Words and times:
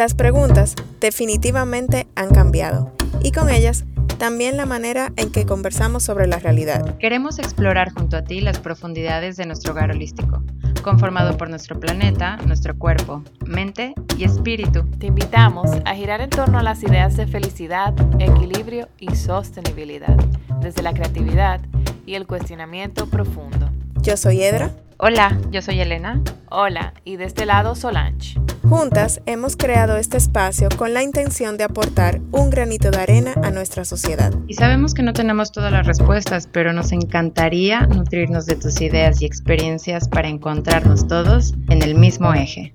Las 0.00 0.14
preguntas 0.14 0.76
definitivamente 0.98 2.06
han 2.14 2.30
cambiado 2.30 2.90
y 3.22 3.32
con 3.32 3.50
ellas 3.50 3.84
también 4.16 4.56
la 4.56 4.64
manera 4.64 5.12
en 5.16 5.30
que 5.30 5.44
conversamos 5.44 6.04
sobre 6.04 6.26
la 6.26 6.38
realidad. 6.38 6.96
Queremos 6.96 7.38
explorar 7.38 7.92
junto 7.92 8.16
a 8.16 8.24
ti 8.24 8.40
las 8.40 8.60
profundidades 8.60 9.36
de 9.36 9.44
nuestro 9.44 9.72
hogar 9.72 9.90
holístico, 9.90 10.42
conformado 10.82 11.36
por 11.36 11.50
nuestro 11.50 11.78
planeta, 11.78 12.38
nuestro 12.46 12.78
cuerpo, 12.78 13.22
mente 13.44 13.92
y 14.16 14.24
espíritu. 14.24 14.86
Te 14.98 15.08
invitamos 15.08 15.68
a 15.84 15.94
girar 15.94 16.22
en 16.22 16.30
torno 16.30 16.58
a 16.58 16.62
las 16.62 16.82
ideas 16.82 17.18
de 17.18 17.26
felicidad, 17.26 17.92
equilibrio 18.18 18.88
y 18.98 19.14
sostenibilidad, 19.16 20.16
desde 20.62 20.80
la 20.80 20.94
creatividad 20.94 21.60
y 22.06 22.14
el 22.14 22.26
cuestionamiento 22.26 23.04
profundo. 23.04 23.68
Yo 24.00 24.16
soy 24.16 24.44
Edra. 24.44 24.70
Hola, 24.96 25.38
yo 25.50 25.60
soy 25.60 25.78
Elena. 25.78 26.22
Hola, 26.48 26.94
y 27.04 27.16
de 27.16 27.26
este 27.26 27.44
lado 27.44 27.74
Solange. 27.74 28.40
Juntas 28.68 29.20
hemos 29.26 29.56
creado 29.56 29.96
este 29.96 30.16
espacio 30.16 30.68
con 30.76 30.94
la 30.94 31.02
intención 31.02 31.56
de 31.56 31.64
aportar 31.64 32.20
un 32.30 32.50
granito 32.50 32.90
de 32.90 32.98
arena 32.98 33.34
a 33.42 33.50
nuestra 33.50 33.84
sociedad. 33.84 34.32
Y 34.46 34.54
sabemos 34.54 34.94
que 34.94 35.02
no 35.02 35.12
tenemos 35.12 35.50
todas 35.50 35.72
las 35.72 35.86
respuestas, 35.86 36.46
pero 36.46 36.72
nos 36.72 36.92
encantaría 36.92 37.80
nutrirnos 37.86 38.46
de 38.46 38.56
tus 38.56 38.80
ideas 38.80 39.22
y 39.22 39.26
experiencias 39.26 40.08
para 40.08 40.28
encontrarnos 40.28 41.08
todos 41.08 41.54
en 41.68 41.82
el 41.82 41.94
mismo 41.94 42.32
eje. 42.34 42.74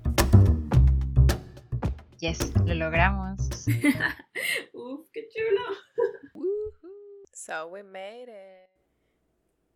Yes, 2.18 2.52
lo 2.64 2.74
logramos. 2.74 3.48
Uf, 4.72 5.08
qué 5.12 5.28
chulo. 5.28 6.42
so 7.32 7.68
we 7.68 7.82
made 7.82 8.28
it. 8.28 8.70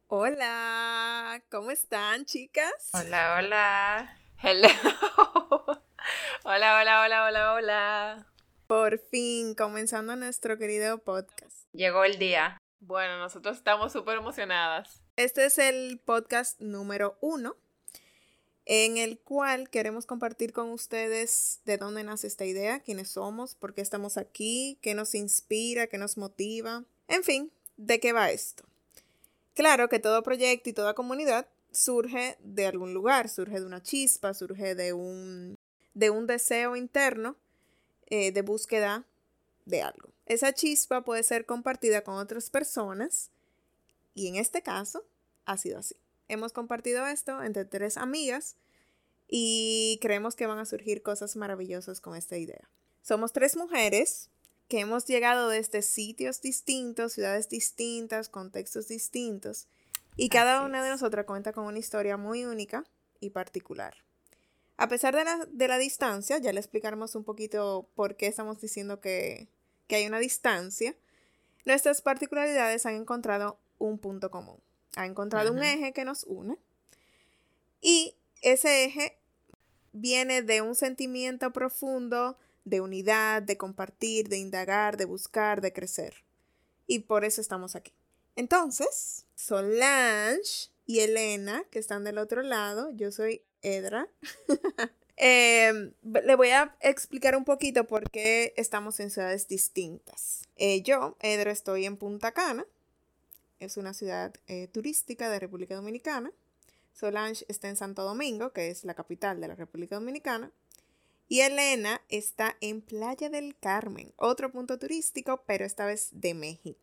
Hola, 0.09 1.41
¿cómo 1.51 1.71
están, 1.71 2.25
chicas? 2.25 2.91
Hola, 2.93 3.37
hola. 3.39 4.17
Hello. 4.43 4.69
hola, 6.45 6.81
hola, 6.81 7.03
hola, 7.03 7.25
hola, 7.25 7.55
hola. 7.55 8.27
Por 8.67 8.99
fin, 8.99 9.55
comenzando 9.55 10.17
nuestro 10.17 10.59
querido 10.59 10.99
podcast. 10.99 11.67
Llegó 11.73 12.05
el 12.05 12.19
día. 12.19 12.59
Bueno, 12.81 13.19
nosotros 13.19 13.57
estamos 13.57 13.93
súper 13.93 14.19
emocionadas. 14.19 15.03
Este 15.17 15.45
es 15.45 15.59
el 15.59 16.01
podcast 16.05 16.61
número 16.61 17.19
uno, 17.21 17.57
en 18.65 18.97
el 18.97 19.19
cual 19.19 19.69
queremos 19.69 20.07
compartir 20.07 20.53
con 20.53 20.71
ustedes 20.71 21.61
de 21.65 21.77
dónde 21.77 22.05
nace 22.05 22.27
esta 22.27 22.45
idea, 22.45 22.81
quiénes 22.81 23.11
somos, 23.11 23.55
por 23.55 23.75
qué 23.75 23.83
estamos 23.83 24.17
aquí, 24.17 24.79
qué 24.81 24.95
nos 24.95 25.15
inspira, 25.15 25.89
qué 25.89 25.99
nos 25.99 26.17
motiva. 26.17 26.85
En 27.09 27.25
fin, 27.25 27.53
¿de 27.77 28.01
qué 28.01 28.13
va 28.13 28.31
esto? 28.31 28.65
Claro 29.55 29.89
que 29.89 29.99
todo 29.99 30.23
proyecto 30.23 30.71
y 30.71 30.73
toda 30.73 30.95
comunidad 30.95 31.49
surge 31.73 32.39
de 32.41 32.67
algún 32.67 32.95
lugar, 32.95 33.29
surge 33.29 33.61
de 33.61 33.67
una 33.67 33.83
chispa, 33.83 34.33
surge 34.33 34.75
de 34.75 34.93
un, 34.93 35.59
de 35.95 36.11
un 36.11 36.27
deseo 36.27 36.77
interno 36.77 37.37
eh, 38.07 38.33
de 38.33 38.43
búsqueda 38.43 39.07
de 39.65 39.83
algo. 39.83 40.11
Esa 40.27 40.53
chispa 40.53 41.05
puede 41.05 41.23
ser 41.23 41.47
compartida 41.47 42.03
con 42.03 42.17
otras 42.17 42.51
personas 42.51 43.31
y 44.15 44.29
en 44.29 44.37
este 44.37 44.63
caso 44.63 45.05
ha 45.45 45.57
sido 45.57 45.79
así. 45.79 45.97
Hemos 46.29 46.53
compartido 46.53 47.07
esto 47.07 47.43
entre 47.43 47.65
tres 47.65 47.97
amigas 47.97 48.57
y 49.29 49.99
creemos 50.01 50.37
que 50.37 50.47
van 50.47 50.59
a 50.59 50.67
surgir 50.67 51.03
cosas 51.03 51.37
maravillosas 51.37 52.01
con 52.01 52.17
esta 52.17 52.37
idea. 52.37 52.69
Somos 53.03 53.33
tres 53.33 53.57
mujeres 53.57 54.31
que 54.69 54.81
hemos 54.81 55.07
llegado 55.07 55.49
desde 55.49 55.83
sitios 55.83 56.41
distintos, 56.43 57.15
ciudades 57.15 57.49
distintas, 57.49 58.29
contextos 58.29 58.87
distintos, 58.87 59.67
y 60.17 60.29
cada 60.29 60.63
una 60.63 60.83
de 60.85 60.91
nosotras 60.91 61.27
cuenta 61.27 61.53
con 61.53 61.65
una 61.65 61.79
historia 61.79 62.17
muy 62.17 62.45
única 62.45 62.85
y 63.21 63.31
particular. 63.31 63.97
A 64.81 64.89
pesar 64.89 65.15
de 65.15 65.25
la, 65.25 65.47
de 65.47 65.69
la 65.69 65.77
distancia, 65.77 66.39
ya 66.39 66.55
le 66.55 66.59
explicaremos 66.59 67.15
un 67.15 67.23
poquito 67.23 67.87
por 67.95 68.17
qué 68.17 68.29
estamos 68.29 68.63
diciendo 68.63 68.99
que, 68.99 69.47
que 69.87 69.97
hay 69.97 70.07
una 70.07 70.19
distancia, 70.19 70.97
nuestras 71.67 72.01
particularidades 72.01 72.87
han 72.87 72.95
encontrado 72.95 73.59
un 73.77 73.99
punto 73.99 74.31
común, 74.31 74.57
han 74.97 75.11
encontrado 75.11 75.53
un 75.53 75.63
eje 75.63 75.93
que 75.93 76.07
nos 76.07 76.25
une, 76.25 76.57
y 77.83 78.15
ese 78.41 78.87
eje 78.87 79.19
viene 79.93 80.41
de 80.41 80.63
un 80.63 80.75
sentimiento 80.75 81.53
profundo 81.53 82.39
de 82.65 82.81
unidad, 82.81 83.43
de 83.43 83.59
compartir, 83.59 84.31
de 84.31 84.39
indagar, 84.39 84.97
de 84.97 85.05
buscar, 85.05 85.61
de 85.61 85.75
crecer. 85.75 86.25
Y 86.87 87.01
por 87.01 87.27
eso 87.27 87.43
estamos 87.43 87.77
aquí. 87.77 87.93
Entonces, 88.35 89.27
Solange 89.35 90.71
y 90.87 91.01
Elena, 91.01 91.65
que 91.71 91.79
están 91.79 92.03
del 92.03 92.17
otro 92.17 92.41
lado, 92.41 92.89
yo 92.93 93.13
soy 93.13 93.43
Edra. 93.63 94.09
Em, 95.23 95.93
le 96.03 96.35
voy 96.35 96.49
a 96.49 96.75
explicar 96.81 97.37
un 97.37 97.45
poquito 97.45 97.87
por 97.87 98.11
qué 98.11 98.55
estamos 98.57 99.01
en 99.01 99.11
ciudades 99.11 99.49
distintas. 99.49 100.49
Eh, 100.57 100.81
yo, 100.81 101.15
Edra, 101.21 101.51
estoy 101.51 101.85
en 101.85 101.99
Punta 101.99 102.33
Cana. 102.33 102.65
Es 103.59 103.77
una 103.77 103.93
ciudad 103.93 104.33
eh, 104.47 104.69
turística 104.69 105.29
de 105.29 105.39
República 105.39 105.75
Dominicana. 105.75 106.33
Solange 106.95 107.45
está 107.49 107.69
en 107.69 107.77
Santo 107.77 108.03
Domingo, 108.03 108.55
que 108.55 108.71
es 108.71 108.85
la 108.85 108.95
capital 108.95 109.43
de 109.43 109.49
la 109.49 109.57
República 109.57 109.97
Dominicana. 109.97 110.51
Y 111.29 111.43
Elena 111.43 112.01
está 112.09 112.57
en 112.63 112.81
Playa 112.81 113.29
del 113.29 113.55
Carmen, 113.59 114.13
otro 114.17 114.51
punto 114.51 114.79
turístico, 114.79 115.45
pero 115.47 115.67
esta 115.67 115.85
vez 115.85 116.09
de 116.13 116.33
México. 116.33 116.81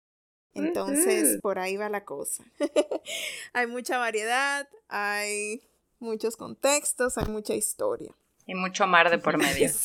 Entonces, 0.54 1.40
por 1.42 1.60
ahí 1.60 1.76
va 1.76 1.90
la 1.90 2.06
cosa. 2.06 2.46
hay 3.54 3.68
mucha 3.68 3.98
variedad, 3.98 4.68
hay 4.88 5.62
muchos 6.00 6.38
contextos, 6.38 7.18
hay 7.18 7.26
mucha 7.26 7.54
historia. 7.54 8.14
Y 8.46 8.56
mucho 8.56 8.88
mar 8.88 9.10
de 9.10 9.18
por 9.18 9.38
medio. 9.38 9.70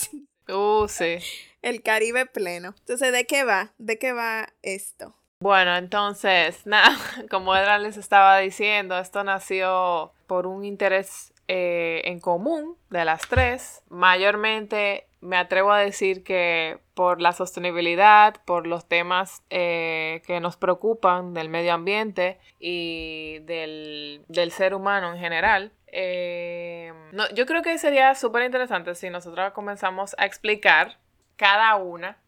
Uh, 0.48 0.88
sí. 0.88 1.18
El 1.62 1.82
Caribe 1.82 2.26
pleno. 2.26 2.74
Entonces, 2.80 3.12
¿de 3.12 3.26
qué 3.26 3.44
va? 3.44 3.72
¿De 3.78 3.96
qué 4.00 4.12
va 4.12 4.48
esto? 4.62 5.14
Bueno, 5.38 5.76
entonces, 5.76 6.60
nada, 6.66 6.96
como 7.30 7.54
Edra 7.54 7.78
les 7.78 7.96
estaba 7.96 8.38
diciendo, 8.38 8.98
esto 8.98 9.22
nació 9.22 10.12
por 10.26 10.46
un 10.46 10.64
interés 10.64 11.32
eh, 11.48 12.02
en 12.04 12.20
común 12.20 12.76
de 12.90 13.04
las 13.04 13.22
tres. 13.28 13.82
Mayormente 13.88 15.06
me 15.20 15.36
atrevo 15.36 15.72
a 15.72 15.78
decir 15.78 16.24
que 16.24 16.78
por 16.94 17.20
la 17.20 17.32
sostenibilidad, 17.32 18.36
por 18.44 18.66
los 18.66 18.86
temas 18.88 19.42
eh, 19.50 20.22
que 20.26 20.40
nos 20.40 20.56
preocupan 20.56 21.34
del 21.34 21.48
medio 21.48 21.74
ambiente 21.74 22.38
y 22.58 23.38
del, 23.40 24.24
ser 24.52 24.74
humano 24.74 25.12
en 25.12 25.18
general. 25.18 25.72
Eh, 25.92 26.92
no, 27.12 27.28
yo 27.34 27.46
creo 27.46 27.62
que 27.62 27.78
sería 27.78 28.14
súper 28.14 28.42
interesante 28.42 28.94
si 28.94 29.10
nosotros 29.10 29.52
comenzamos 29.52 30.16
a 30.18 30.26
explicar 30.26 30.98
cada 31.36 31.76
una 31.76 32.18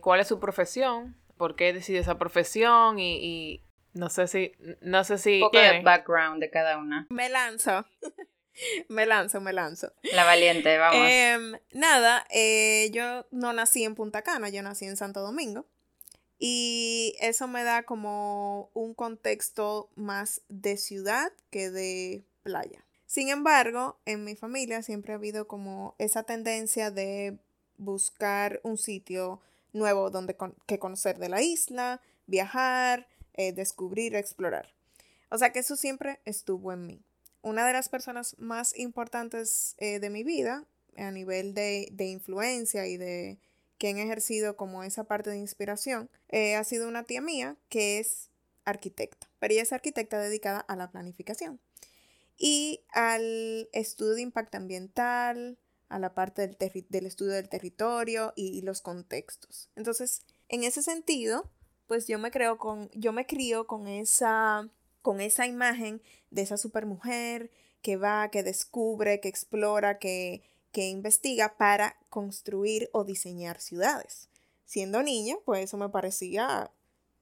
cuál 0.00 0.20
es 0.20 0.26
su 0.26 0.40
profesión, 0.40 1.16
por 1.36 1.54
qué 1.54 1.72
decide 1.72 1.98
esa 1.98 2.18
profesión 2.18 2.98
y 2.98 3.62
no 3.96 4.10
sé 4.10 4.28
si, 4.28 4.52
no 4.82 5.04
sé 5.04 5.16
si. 5.16 5.36
Un 5.36 5.48
poco 5.48 5.58
de 5.58 5.80
background 5.80 6.40
de 6.40 6.50
cada 6.50 6.76
una. 6.76 7.06
Me 7.08 7.30
lanzo. 7.30 7.86
me 8.88 9.06
lanzo, 9.06 9.40
me 9.40 9.52
lanzo. 9.54 9.92
La 10.12 10.24
valiente, 10.24 10.76
vamos. 10.76 11.08
Em, 11.08 11.58
nada, 11.72 12.26
eh, 12.30 12.90
yo 12.92 13.26
no 13.30 13.54
nací 13.54 13.84
en 13.84 13.94
Punta 13.94 14.22
Cana, 14.22 14.50
yo 14.50 14.62
nací 14.62 14.84
en 14.84 14.96
Santo 14.96 15.20
Domingo. 15.20 15.66
Y 16.38 17.16
eso 17.20 17.48
me 17.48 17.64
da 17.64 17.84
como 17.84 18.70
un 18.74 18.92
contexto 18.92 19.88
más 19.94 20.42
de 20.48 20.76
ciudad 20.76 21.32
que 21.50 21.70
de 21.70 22.26
playa. 22.46 22.86
Sin 23.06 23.28
embargo, 23.28 23.98
en 24.04 24.24
mi 24.24 24.36
familia 24.36 24.82
siempre 24.82 25.12
ha 25.12 25.16
habido 25.16 25.48
como 25.48 25.96
esa 25.98 26.22
tendencia 26.22 26.90
de 26.90 27.38
buscar 27.76 28.60
un 28.62 28.78
sitio 28.78 29.40
nuevo 29.72 30.10
donde 30.10 30.36
que 30.66 30.78
conocer 30.78 31.18
de 31.18 31.28
la 31.28 31.42
isla, 31.42 32.00
viajar, 32.26 33.08
eh, 33.34 33.52
descubrir, 33.52 34.14
explorar. 34.14 34.74
O 35.28 35.38
sea 35.38 35.50
que 35.52 35.58
eso 35.58 35.76
siempre 35.76 36.20
estuvo 36.24 36.72
en 36.72 36.86
mí. 36.86 37.02
Una 37.42 37.66
de 37.66 37.72
las 37.72 37.88
personas 37.88 38.36
más 38.38 38.76
importantes 38.78 39.74
eh, 39.78 39.98
de 39.98 40.10
mi 40.10 40.22
vida 40.22 40.64
a 40.96 41.10
nivel 41.10 41.52
de, 41.52 41.88
influencia 41.98 42.86
y 42.86 42.96
de 42.96 43.38
quien 43.78 43.98
he 43.98 44.04
ejercido 44.04 44.56
como 44.56 44.84
esa 44.84 45.04
parte 45.04 45.30
de 45.30 45.36
inspiración 45.36 46.08
eh, 46.28 46.56
ha 46.56 46.64
sido 46.64 46.88
una 46.88 47.04
tía 47.04 47.20
mía 47.20 47.56
que 47.68 47.98
es 47.98 48.30
arquitecta, 48.64 49.28
pero 49.38 49.52
ella 49.52 49.62
es 49.62 49.72
arquitecta 49.72 50.18
dedicada 50.18 50.60
a 50.60 50.76
la 50.76 50.90
planificación 50.90 51.60
y 52.36 52.84
al 52.92 53.68
estudio 53.72 54.14
de 54.14 54.22
impacto 54.22 54.56
ambiental, 54.56 55.58
a 55.88 55.98
la 55.98 56.14
parte 56.14 56.46
del, 56.46 56.86
del 56.88 57.06
estudio 57.06 57.32
del 57.32 57.48
territorio 57.48 58.32
y, 58.36 58.60
los 58.62 58.80
contextos. 58.80 59.70
Entonces, 59.76 60.22
en 60.48 60.64
ese 60.64 60.82
sentido, 60.82 61.50
pues 61.86 62.06
yo 62.06 62.18
me 62.18 62.30
creo 62.30 62.58
con, 62.58 62.90
yo 62.92 63.12
me 63.12 63.26
crío 63.26 63.66
con 63.66 63.86
esa, 63.86 64.68
con 65.02 65.20
esa 65.20 65.46
imagen 65.46 66.02
de 66.30 66.42
esa 66.42 66.56
supermujer 66.56 67.50
que 67.82 67.96
va, 67.96 68.30
que 68.30 68.42
descubre, 68.42 69.20
que 69.20 69.28
explora, 69.28 69.98
que, 69.98 70.42
que 70.72 70.88
investiga 70.88 71.56
para 71.56 71.96
construir 72.10 72.90
o 72.92 73.04
diseñar 73.04 73.60
ciudades. 73.60 74.28
Siendo 74.64 75.02
niña, 75.04 75.36
pues 75.44 75.64
eso 75.64 75.76
me 75.76 75.88
parecía, 75.88 76.72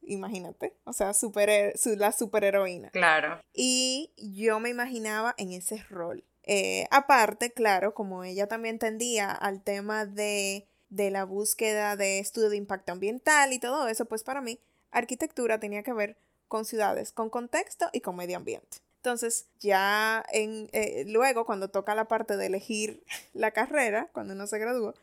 imagínate, 0.07 0.77
o 0.85 0.93
sea, 0.93 1.15
super, 1.15 1.75
la 1.97 2.13
superheroína. 2.13 2.91
Claro. 2.91 3.41
Y 3.53 4.13
yo 4.17 4.61
me 4.61 4.71
imaginaba 4.71 5.35
en 5.39 5.53
ese 5.53 5.83
rol. 5.91 6.25
Eh, 6.43 6.87
aparte, 6.91 7.53
claro, 7.53 7.95
como 7.95 8.25
ella 8.25 8.47
también 8.47 8.79
tendía 8.79 9.31
al 9.31 9.63
tema 9.63 10.05
de, 10.05 10.67
de 10.91 11.11
la 11.11 11.25
búsqueda 11.25 11.97
de 11.97 12.19
estudio 12.19 12.51
de 12.51 12.57
impacto 12.57 12.93
ambiental 12.93 13.53
y 13.53 13.59
todo 13.59 13.89
eso, 13.89 14.05
pues 14.05 14.23
para 14.23 14.41
mí 14.41 14.61
arquitectura 14.91 15.59
tenía 15.59 15.83
que 15.83 15.93
ver 15.93 16.17
con 16.49 16.65
ciudades, 16.65 17.13
con 17.13 17.31
contexto 17.31 17.89
y 17.93 18.01
con 18.01 18.17
medio 18.17 18.37
ambiente. 18.37 18.79
Entonces, 18.97 19.49
ya 19.61 20.25
en, 20.33 20.69
eh, 20.73 21.05
luego, 21.07 21.45
cuando 21.45 21.69
toca 21.69 21.95
la 21.95 22.09
parte 22.09 22.37
de 22.37 22.47
elegir 22.47 23.05
la 23.33 23.51
carrera, 23.51 24.09
cuando 24.13 24.35
uno 24.35 24.47
se 24.47 24.59
gradúa, 24.59 24.95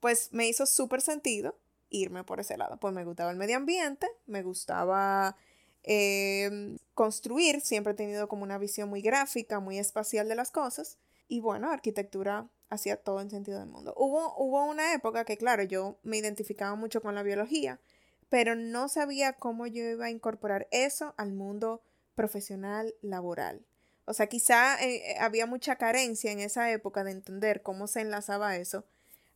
pues 0.00 0.32
me 0.32 0.48
hizo 0.48 0.66
súper 0.66 1.00
sentido 1.00 1.56
irme 1.90 2.24
por 2.24 2.40
ese 2.40 2.56
lado. 2.56 2.78
Pues 2.78 2.94
me 2.94 3.04
gustaba 3.04 3.30
el 3.30 3.36
medio 3.36 3.56
ambiente, 3.56 4.08
me 4.26 4.42
gustaba 4.42 5.36
em, 5.82 6.78
construir, 6.94 7.60
siempre 7.60 7.92
he 7.92 7.96
tenido 7.96 8.28
como 8.28 8.42
una 8.42 8.58
visión 8.58 8.88
muy 8.88 9.02
gráfica, 9.02 9.60
muy 9.60 9.78
espacial 9.78 10.28
de 10.28 10.34
las 10.34 10.50
cosas. 10.50 10.98
Y 11.28 11.40
bueno, 11.40 11.70
arquitectura 11.70 12.48
hacía 12.68 12.96
todo 12.96 13.20
en 13.20 13.30
sentido 13.30 13.58
del 13.58 13.68
mundo. 13.68 13.94
Hubo, 13.96 14.34
hubo 14.36 14.64
una 14.64 14.92
época 14.94 15.24
que, 15.24 15.36
claro, 15.36 15.62
yo 15.62 15.98
me 16.02 16.18
identificaba 16.18 16.74
mucho 16.74 17.00
con 17.00 17.14
la 17.14 17.22
biología, 17.22 17.80
pero 18.28 18.54
no 18.54 18.88
sabía 18.88 19.34
cómo 19.34 19.66
yo 19.66 19.84
iba 19.84 20.06
a 20.06 20.10
incorporar 20.10 20.68
eso 20.70 21.14
al 21.16 21.32
mundo 21.32 21.82
profesional 22.14 22.94
laboral. 23.02 23.64
O 24.04 24.14
sea, 24.14 24.28
quizá 24.28 24.82
eh, 24.82 25.12
eh, 25.12 25.16
había 25.20 25.46
mucha 25.46 25.76
carencia 25.76 26.32
en 26.32 26.40
esa 26.40 26.70
época 26.70 27.04
de 27.04 27.10
entender 27.12 27.62
cómo 27.62 27.86
se 27.86 28.00
enlazaba 28.00 28.56
eso 28.56 28.84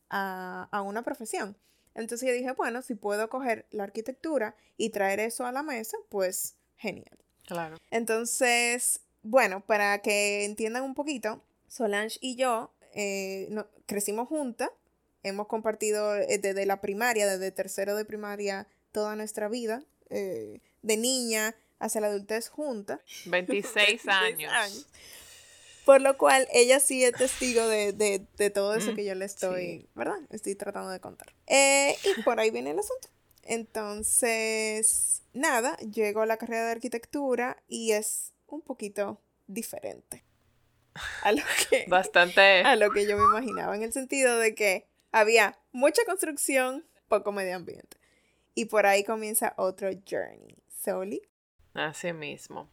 a, 0.08 0.68
a 0.70 0.82
una 0.82 1.02
profesión. 1.02 1.56
Entonces 1.94 2.28
yo 2.28 2.34
dije, 2.34 2.52
bueno, 2.52 2.82
si 2.82 2.94
puedo 2.94 3.28
coger 3.28 3.66
la 3.70 3.84
arquitectura 3.84 4.56
y 4.76 4.90
traer 4.90 5.20
eso 5.20 5.46
a 5.46 5.52
la 5.52 5.62
mesa, 5.62 5.96
pues 6.08 6.56
genial. 6.76 7.18
Claro. 7.46 7.78
Entonces, 7.90 9.00
bueno, 9.22 9.60
para 9.60 10.00
que 10.02 10.44
entiendan 10.44 10.84
un 10.84 10.94
poquito, 10.94 11.42
Solange 11.68 12.18
y 12.20 12.36
yo 12.36 12.72
eh, 12.94 13.48
crecimos 13.86 14.28
juntas, 14.28 14.70
hemos 15.22 15.46
compartido 15.46 16.12
desde 16.12 16.66
la 16.66 16.80
primaria, 16.80 17.26
desde 17.26 17.52
tercero 17.52 17.94
de 17.94 18.04
primaria, 18.04 18.66
toda 18.92 19.14
nuestra 19.14 19.48
vida, 19.48 19.84
de 20.08 20.96
niña 20.96 21.54
hacia 21.78 22.00
la 22.00 22.08
adultez 22.08 22.48
junta. 22.48 23.00
26, 23.26 24.08
años. 24.08 24.86
Por 25.90 26.02
lo 26.02 26.16
cual 26.16 26.46
ella 26.52 26.78
sí 26.78 27.02
es 27.04 27.14
testigo 27.14 27.66
de, 27.66 28.24
todo 28.54 28.76
eso 28.76 28.94
que 28.94 29.04
yo 29.04 29.16
le 29.16 29.24
estoy, 29.24 29.88
¿verdad? 29.96 30.18
Estoy 30.30 30.54
tratando 30.54 30.88
de 30.90 31.00
contar. 31.00 31.34
Eh, 31.48 31.96
y 32.04 32.22
por 32.22 32.38
ahí 32.38 32.52
viene 32.52 32.70
el 32.70 32.78
asunto. 32.78 33.08
Entonces, 33.42 35.24
nada, 35.32 35.76
llego 35.78 36.20
a 36.22 36.26
la 36.26 36.36
carrera 36.36 36.66
de 36.66 36.70
arquitectura 36.70 37.60
y 37.66 37.90
es 37.90 38.34
un 38.46 38.60
poquito 38.62 39.20
diferente 39.48 40.22
a 41.24 41.32
lo 41.32 41.42
que 41.70 41.86
bastante 41.88 42.60
a 42.60 42.76
lo 42.76 42.92
que 42.92 43.08
yo 43.08 43.16
me 43.16 43.24
imaginaba 43.24 43.74
en 43.74 43.82
el 43.82 43.92
sentido 43.92 44.38
de 44.38 44.54
que 44.54 44.86
había 45.10 45.58
mucha 45.72 46.04
construcción, 46.04 46.86
poco 47.08 47.32
medio 47.32 47.56
ambiente. 47.56 47.96
Y 48.54 48.66
por 48.66 48.86
ahí 48.86 49.02
comienza 49.02 49.54
otro 49.56 49.90
journey. 50.08 50.56
Soli. 50.68 51.20
Así 51.74 52.12
mismo. 52.12 52.70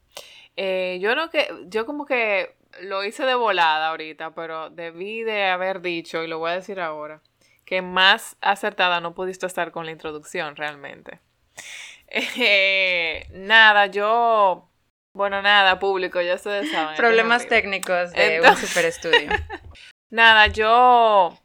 Eh, 0.55 0.99
yo 1.01 1.15
no 1.15 1.31
que, 1.31 1.47
yo 1.67 1.87
como 1.87 2.05
que 2.05 2.55
lo 2.81 3.03
hice 3.03 3.23
de 3.25 3.35
volada 3.35 3.89
ahorita, 3.89 4.33
pero 4.33 4.69
debí 4.69 5.23
de 5.23 5.45
haber 5.45 5.81
dicho, 5.81 6.23
y 6.23 6.27
lo 6.27 6.39
voy 6.39 6.51
a 6.51 6.55
decir 6.55 6.79
ahora, 6.79 7.21
que 7.65 7.81
más 7.81 8.37
acertada 8.41 9.01
no 9.01 9.13
pudiste 9.13 9.45
estar 9.45 9.71
con 9.71 9.85
la 9.85 9.91
introducción 9.91 10.55
realmente. 10.55 11.19
Eh, 12.09 13.27
nada, 13.31 13.87
yo, 13.87 14.69
bueno, 15.11 15.41
nada, 15.41 15.77
público, 15.77 16.21
ya 16.21 16.35
ustedes 16.35 16.71
saben. 16.71 16.95
Problemas 16.95 17.45
técnicos 17.49 18.13
de 18.13 18.39
un 18.39 18.55
super 18.55 18.85
estudio. 18.85 19.29
nada, 20.09 20.47
yo 20.47 21.37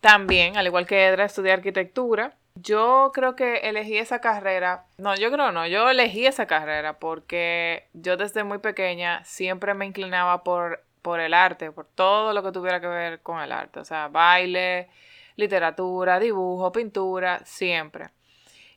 también, 0.00 0.56
al 0.56 0.66
igual 0.66 0.86
que 0.86 1.04
Edra, 1.04 1.26
estudié 1.26 1.52
arquitectura. 1.52 2.34
Yo 2.58 3.10
creo 3.12 3.36
que 3.36 3.58
elegí 3.68 3.98
esa 3.98 4.20
carrera, 4.22 4.86
no, 4.96 5.14
yo 5.14 5.30
creo 5.30 5.52
no, 5.52 5.66
yo 5.66 5.90
elegí 5.90 6.26
esa 6.26 6.46
carrera 6.46 6.98
porque 6.98 7.88
yo 7.92 8.16
desde 8.16 8.44
muy 8.44 8.58
pequeña 8.58 9.22
siempre 9.24 9.74
me 9.74 9.84
inclinaba 9.84 10.42
por, 10.42 10.82
por 11.02 11.20
el 11.20 11.34
arte, 11.34 11.70
por 11.70 11.86
todo 11.86 12.32
lo 12.32 12.42
que 12.42 12.52
tuviera 12.52 12.80
que 12.80 12.86
ver 12.86 13.20
con 13.20 13.40
el 13.42 13.52
arte, 13.52 13.80
o 13.80 13.84
sea, 13.84 14.08
baile, 14.08 14.88
literatura, 15.36 16.18
dibujo, 16.18 16.72
pintura, 16.72 17.40
siempre. 17.44 18.08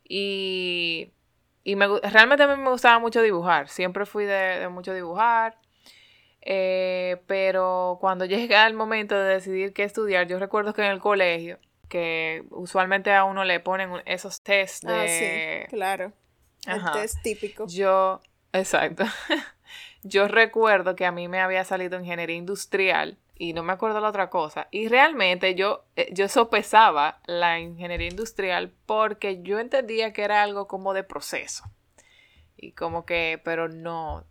Y, 0.04 1.14
y 1.64 1.76
me, 1.78 1.88
realmente 2.02 2.44
a 2.44 2.48
mí 2.48 2.62
me 2.62 2.72
gustaba 2.72 3.00
mucho 3.00 3.22
dibujar, 3.22 3.70
siempre 3.70 4.06
fui 4.06 4.26
de, 4.26 4.68
mucho 4.70 4.94
dibujar, 4.94 5.58
eh, 6.42 7.22
pero 7.28 7.98
cuando 8.02 8.26
llega 8.26 8.68
el 8.68 8.74
momento 8.74 9.16
de 9.16 9.36
decidir 9.36 9.74
qué 9.74 9.84
estudiar, 9.84 10.28
yo 10.28 10.38
recuerdo 10.38 10.74
que 10.74 10.82
en 10.84 10.92
el 10.92 11.00
colegio, 11.00 11.60
que 11.90 12.46
usualmente 12.52 13.14
a 13.14 13.26
uno 13.26 13.44
le 13.44 13.60
ponen 13.60 13.92
esos 14.06 14.42
test 14.42 14.86
de... 14.86 14.94
Ah, 14.94 15.66
sí, 15.68 15.76
claro. 15.76 16.14
El 16.66 16.82
test 16.94 17.22
típico. 17.22 17.66
Yo, 17.68 18.22
exacto. 18.54 19.04
Yo 20.04 20.28
recuerdo 20.28 20.96
que 20.96 21.06
a 21.06 21.12
mí 21.12 21.28
me 21.28 21.42
había 21.42 21.66
salido 21.66 22.00
ingeniería 22.00 22.38
industrial 22.38 23.18
y 23.40 23.54
no 23.54 23.64
me 23.64 23.74
acuerdo 23.74 24.00
la 24.00 24.10
otra 24.10 24.30
cosa. 24.30 24.68
Y 24.70 24.88
realmente 24.88 25.56
yo, 25.56 25.86
eh, 25.96 26.10
yo 26.12 26.28
sopesaba 26.28 27.22
la 27.26 27.60
ingeniería 27.60 28.08
industrial 28.08 28.72
porque 28.86 29.42
yo 29.42 29.60
entendía 29.60 30.14
que 30.14 30.24
era 30.24 30.44
algo 30.44 30.68
como 30.68 30.94
de 30.94 31.04
proceso. 31.04 31.64
Y 32.56 32.74
como 32.74 33.06
que, 33.06 33.42
pero 33.44 33.70
no, 33.70 34.26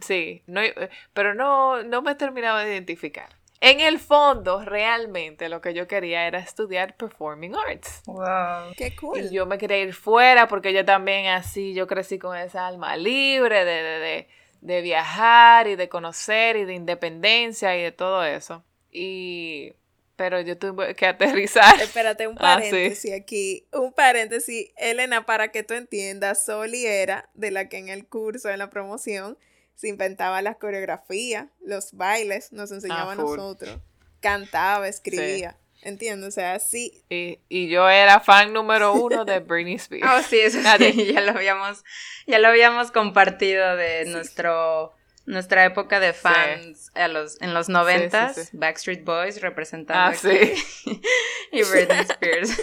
sí, 0.00 0.42
no, 0.46 0.62
eh, 0.62 0.90
pero 1.12 1.34
no, 1.34 1.82
no 1.82 2.02
me 2.02 2.14
terminaba 2.14 2.64
de 2.64 2.72
identificar. 2.72 3.28
En 3.66 3.80
el 3.80 3.98
fondo, 3.98 4.62
realmente 4.62 5.48
lo 5.48 5.62
que 5.62 5.72
yo 5.72 5.88
quería 5.88 6.26
era 6.26 6.38
estudiar 6.38 6.98
performing 6.98 7.54
arts. 7.56 8.02
Wow, 8.04 8.74
qué 8.76 8.94
cool. 8.94 9.18
Y 9.18 9.30
yo 9.34 9.46
me 9.46 9.56
quería 9.56 9.78
ir 9.78 9.94
fuera 9.94 10.48
porque 10.48 10.74
yo 10.74 10.84
también 10.84 11.28
así, 11.28 11.72
yo 11.72 11.86
crecí 11.86 12.18
con 12.18 12.36
esa 12.36 12.66
alma 12.66 12.94
libre 12.98 13.64
de, 13.64 13.82
de, 13.82 14.28
de, 14.60 14.82
viajar 14.82 15.66
y 15.66 15.76
de 15.76 15.88
conocer 15.88 16.56
y 16.56 16.66
de 16.66 16.74
independencia 16.74 17.74
y 17.74 17.82
de 17.82 17.90
todo 17.90 18.22
eso. 18.22 18.62
Y 18.90 19.72
pero 20.16 20.42
yo 20.42 20.58
tuve 20.58 20.94
que 20.94 21.06
aterrizar. 21.06 21.80
Espérate, 21.80 22.28
un 22.28 22.36
ah, 22.40 22.56
paréntesis 22.56 23.14
aquí. 23.14 23.66
Un 23.72 23.94
paréntesis. 23.94 24.72
Elena, 24.76 25.24
para 25.24 25.48
que 25.48 25.62
tú 25.62 25.72
entiendas, 25.72 26.44
Soli 26.44 26.84
era 26.84 27.30
de 27.32 27.50
la 27.50 27.70
que 27.70 27.78
en 27.78 27.88
el 27.88 28.06
curso, 28.06 28.50
en 28.50 28.58
la 28.58 28.68
promoción, 28.68 29.38
se 29.74 29.88
inventaba 29.88 30.42
las 30.42 30.56
coreografías, 30.56 31.48
los 31.64 31.92
bailes, 31.92 32.52
nos 32.52 32.70
enseñaba 32.72 33.12
a 33.12 33.16
nosotros, 33.16 33.78
cantaba, 34.20 34.88
escribía. 34.88 35.58
Entiendo, 35.82 36.28
o 36.28 36.30
sea, 36.30 36.58
sí. 36.60 37.04
Y, 37.10 37.68
yo 37.68 37.88
era 37.88 38.18
fan 38.20 38.54
número 38.54 38.92
uno 38.94 39.24
de 39.24 39.40
Britney 39.40 39.74
Spears. 39.74 40.10
Oh, 40.10 40.22
sí, 40.22 40.40
eso 40.40 40.58
sí, 40.78 41.12
ya 41.12 41.20
lo 41.20 41.32
habíamos, 41.32 41.84
ya 42.26 42.38
lo 42.38 42.48
habíamos 42.48 42.90
compartido 42.90 43.76
de 43.76 44.06
nuestro 44.06 44.94
nuestra 45.26 45.64
época 45.64 46.00
de 46.00 46.12
fans 46.12 46.90
a 46.94 47.08
los, 47.08 47.40
en 47.40 47.54
los 47.54 47.70
noventas, 47.70 48.50
Backstreet 48.52 49.04
Boys 49.04 49.40
representando 49.40 50.14
ah, 50.14 50.32
y 51.52 51.62
Britney 51.62 52.00
Spears. 52.00 52.60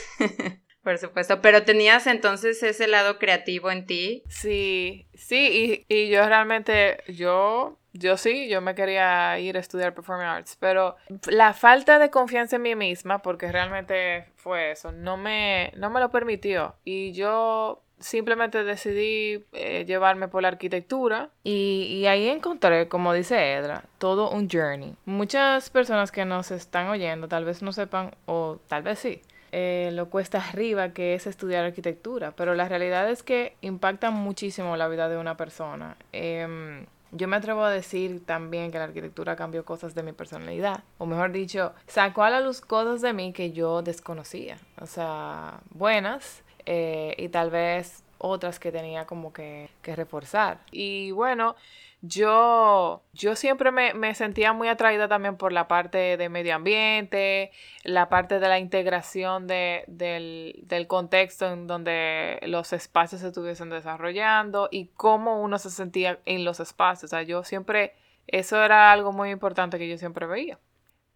Por 0.84 0.98
supuesto, 0.98 1.42
pero 1.42 1.64
tenías 1.64 2.08
entonces 2.08 2.62
ese 2.64 2.88
lado 2.88 3.20
creativo 3.20 3.70
en 3.70 3.86
ti. 3.86 4.24
Sí, 4.28 5.06
sí, 5.14 5.86
y, 5.88 5.94
y 5.94 6.10
yo 6.10 6.28
realmente, 6.28 7.04
yo, 7.08 7.78
yo 7.94 8.18
sí, 8.18 8.50
yo 8.50 8.62
me 8.62 8.74
quería 8.74 9.38
ir 9.40 9.58
a 9.58 9.60
estudiar 9.60 9.94
Performing 9.94 10.26
Arts, 10.26 10.58
pero 10.60 10.96
la 11.28 11.54
falta 11.54 12.00
de 12.00 12.10
confianza 12.10 12.56
en 12.56 12.64
mí 12.64 12.76
misma, 12.76 13.22
porque 13.22 13.52
realmente 13.52 14.26
fue 14.38 14.72
eso, 14.72 14.92
no 14.92 15.18
me, 15.18 15.72
no 15.78 15.92
me 15.92 16.00
lo 16.00 16.10
permitió. 16.10 16.76
Y 16.84 17.12
yo 17.12 17.84
simplemente 18.00 18.64
decidí 18.64 19.46
eh, 19.54 19.86
llevarme 19.86 20.28
por 20.28 20.42
la 20.42 20.48
arquitectura 20.48 21.30
y, 21.44 21.84
y, 21.92 22.08
ahí 22.08 22.28
encontré, 22.28 22.88
como 22.88 23.14
dice 23.14 23.54
Edra, 23.54 23.84
todo 24.00 24.32
un 24.32 24.50
journey. 24.50 24.96
Muchas 25.06 25.70
personas 25.70 26.12
que 26.12 26.26
nos 26.26 26.50
están 26.50 26.88
oyendo 26.88 27.28
tal 27.28 27.46
vez 27.46 27.62
no 27.62 27.72
sepan 27.72 28.16
o 28.26 28.60
tal 28.68 28.82
vez 28.82 28.98
sí, 28.98 29.22
eh, 29.52 29.90
lo 29.94 30.10
cuesta 30.10 30.38
arriba 30.38 30.94
que 30.94 31.14
es 31.14 31.28
estudiar 31.28 31.66
arquitectura, 31.66 32.32
pero 32.32 32.56
la 32.56 32.70
realidad 32.70 33.10
es 33.10 33.22
que 33.22 33.56
impacta 33.62 34.10
muchísimo 34.10 34.78
la 34.78 34.88
vida 34.88 35.10
de 35.10 35.18
una 35.18 35.36
persona. 35.36 35.98
Em, 36.14 36.86
yo 37.12 37.28
me 37.28 37.36
atrevo 37.36 37.64
a 37.64 37.70
decir 37.70 38.26
también 38.26 38.72
que 38.72 38.78
la 38.78 38.86
arquitectura 38.86 39.36
cambió 39.36 39.66
cosas 39.66 39.94
de 39.94 40.04
mi 40.04 40.14
personalidad, 40.14 40.84
o 40.98 41.06
mejor 41.06 41.34
dicho, 41.34 41.74
sacó 41.88 42.24
a 42.24 42.30
la 42.30 42.40
luz 42.40 42.62
cosas 42.62 43.02
de 43.02 43.12
mí 43.12 43.34
que 43.34 43.52
yo 43.52 43.82
desconocía, 43.82 44.58
o 44.80 44.86
sea, 44.86 45.60
buenas 45.72 46.44
eh, 46.66 47.16
y 47.18 47.28
tal 47.28 47.50
vez 47.50 48.04
otras 48.20 48.60
que 48.60 48.72
tenía 48.72 49.06
como 49.06 49.34
que, 49.34 49.70
que 49.82 49.96
reforzar. 49.96 50.60
Y 50.72 51.12
bueno, 51.12 51.56
yo, 52.02 53.04
yo 53.14 53.36
siempre 53.36 53.72
me, 53.72 54.16
sentía 54.16 54.54
muy 54.54 54.68
atraída 54.68 55.08
también 55.08 55.38
por 55.38 55.54
la 55.54 55.68
parte 55.68 56.18
de 56.18 56.30
medio 56.30 56.56
ambiente, 56.56 57.52
la 57.84 58.10
parte 58.10 58.40
de 58.40 58.48
la 58.50 58.60
integración 58.60 59.46
de, 59.48 59.84
del, 59.88 60.62
del, 60.64 60.88
contexto 60.88 61.52
en 61.52 61.68
donde 61.68 62.40
los 62.44 62.74
espacios 62.74 63.22
se 63.22 63.28
estuviesen 63.28 63.70
desarrollando 63.70 64.68
y 64.72 64.88
cómo 64.96 65.42
uno 65.42 65.60
se 65.60 65.70
sentía 65.70 66.20
en 66.26 66.44
los 66.44 66.60
espacios. 66.60 67.12
O 67.12 67.16
sea, 67.16 67.24
yo 67.24 67.44
siempre 67.44 67.94
Eso 68.28 68.64
era 68.64 68.92
algo 68.92 69.12
muy 69.12 69.30
importante 69.30 69.78
que 69.78 69.90
yo 69.90 69.98
siempre 69.98 70.26
veía. 70.26 70.60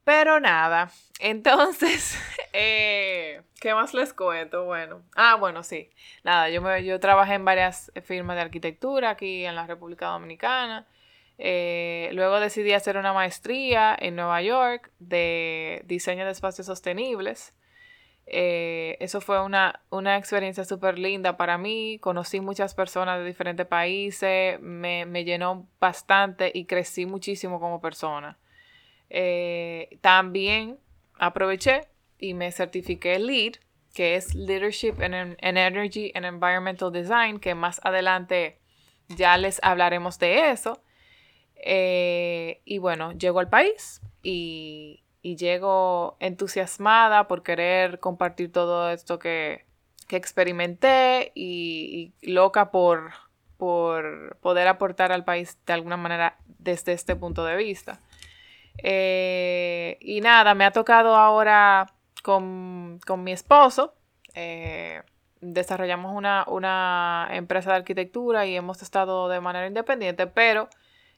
Pero 0.05 0.39
nada, 0.39 0.91
entonces, 1.19 2.17
eh, 2.53 3.41
¿qué 3.59 3.73
más 3.73 3.93
les 3.93 4.13
cuento? 4.13 4.63
Bueno, 4.65 5.01
ah, 5.15 5.35
bueno, 5.35 5.63
sí, 5.63 5.89
nada, 6.23 6.49
yo, 6.49 6.61
me, 6.61 6.85
yo 6.85 6.99
trabajé 6.99 7.33
en 7.33 7.43
varias 7.43 7.91
firmas 8.03 8.35
de 8.37 8.43
arquitectura 8.43 9.09
aquí 9.09 9.45
en 9.45 9.55
la 9.55 9.67
República 9.67 10.07
Dominicana. 10.07 10.87
Eh, 11.37 12.11
luego 12.13 12.39
decidí 12.39 12.71
hacer 12.73 12.97
una 12.97 13.11
maestría 13.13 13.95
en 13.99 14.15
Nueva 14.15 14.41
York 14.41 14.91
de 14.99 15.81
diseño 15.85 16.23
de 16.23 16.31
espacios 16.31 16.67
sostenibles. 16.67 17.53
Eh, 18.27 18.97
eso 19.01 19.21
fue 19.21 19.41
una, 19.43 19.81
una 19.89 20.17
experiencia 20.17 20.65
súper 20.65 20.99
linda 20.99 21.35
para 21.37 21.57
mí. 21.57 21.99
Conocí 21.99 22.41
muchas 22.41 22.75
personas 22.75 23.19
de 23.19 23.25
diferentes 23.25 23.65
países, 23.65 24.59
me, 24.61 25.05
me 25.05 25.25
llenó 25.25 25.67
bastante 25.79 26.51
y 26.53 26.65
crecí 26.65 27.05
muchísimo 27.05 27.59
como 27.59 27.81
persona. 27.81 28.37
Eh, 29.09 29.97
también 30.01 30.79
aproveché 31.17 31.81
y 32.17 32.33
me 32.33 32.51
certifiqué 32.51 33.19
LEED, 33.19 33.55
que 33.93 34.15
es 34.15 34.35
Leadership 34.35 34.95
in, 35.01 35.37
Energy 35.39 36.11
and 36.15 36.25
Environmental 36.25 36.91
Design, 36.91 37.39
que 37.39 37.55
más 37.55 37.79
adelante 37.83 38.59
ya 39.07 39.37
les 39.37 39.59
hablaremos 39.63 40.19
de 40.19 40.51
eso. 40.51 40.81
Eh, 41.55 42.61
y 42.65 42.77
bueno, 42.79 43.13
llego 43.13 43.39
al 43.39 43.49
país 43.49 44.01
y, 44.21 45.05
y 45.25 45.37
llego 45.37 46.17
entusiasmada 46.19 47.27
por 47.27 47.41
querer 47.41 47.99
compartir 47.99 48.51
todo 48.51 48.91
esto 48.91 49.17
que, 49.17 49.65
experimenté 50.11 51.31
y, 51.33 52.13
loca 52.21 52.69
por, 52.69 53.11
por 53.57 54.37
poder 54.39 54.67
aportar 54.67 55.11
al 55.11 55.25
país 55.25 55.57
de 55.65 55.73
alguna 55.73 55.97
manera 55.97 56.37
desde 56.59 56.93
este 56.93 57.15
punto 57.15 57.43
de 57.43 57.55
vista. 57.55 57.99
Eh, 58.77 59.97
y 60.01 60.21
nada, 60.21 60.53
me 60.53 60.65
ha 60.65 60.71
tocado 60.71 61.15
ahora 61.15 61.87
con, 62.23 62.99
mi 63.17 63.31
esposo. 63.31 63.93
Eh, 64.33 65.01
desarrollamos 65.41 66.15
una, 66.15 66.45
una, 66.47 67.27
empresa 67.31 67.71
de 67.71 67.77
arquitectura 67.77 68.45
y 68.45 68.55
hemos 68.55 68.81
estado 68.81 69.29
de 69.29 69.39
manera 69.39 69.67
independiente, 69.67 70.27
pero 70.27 70.69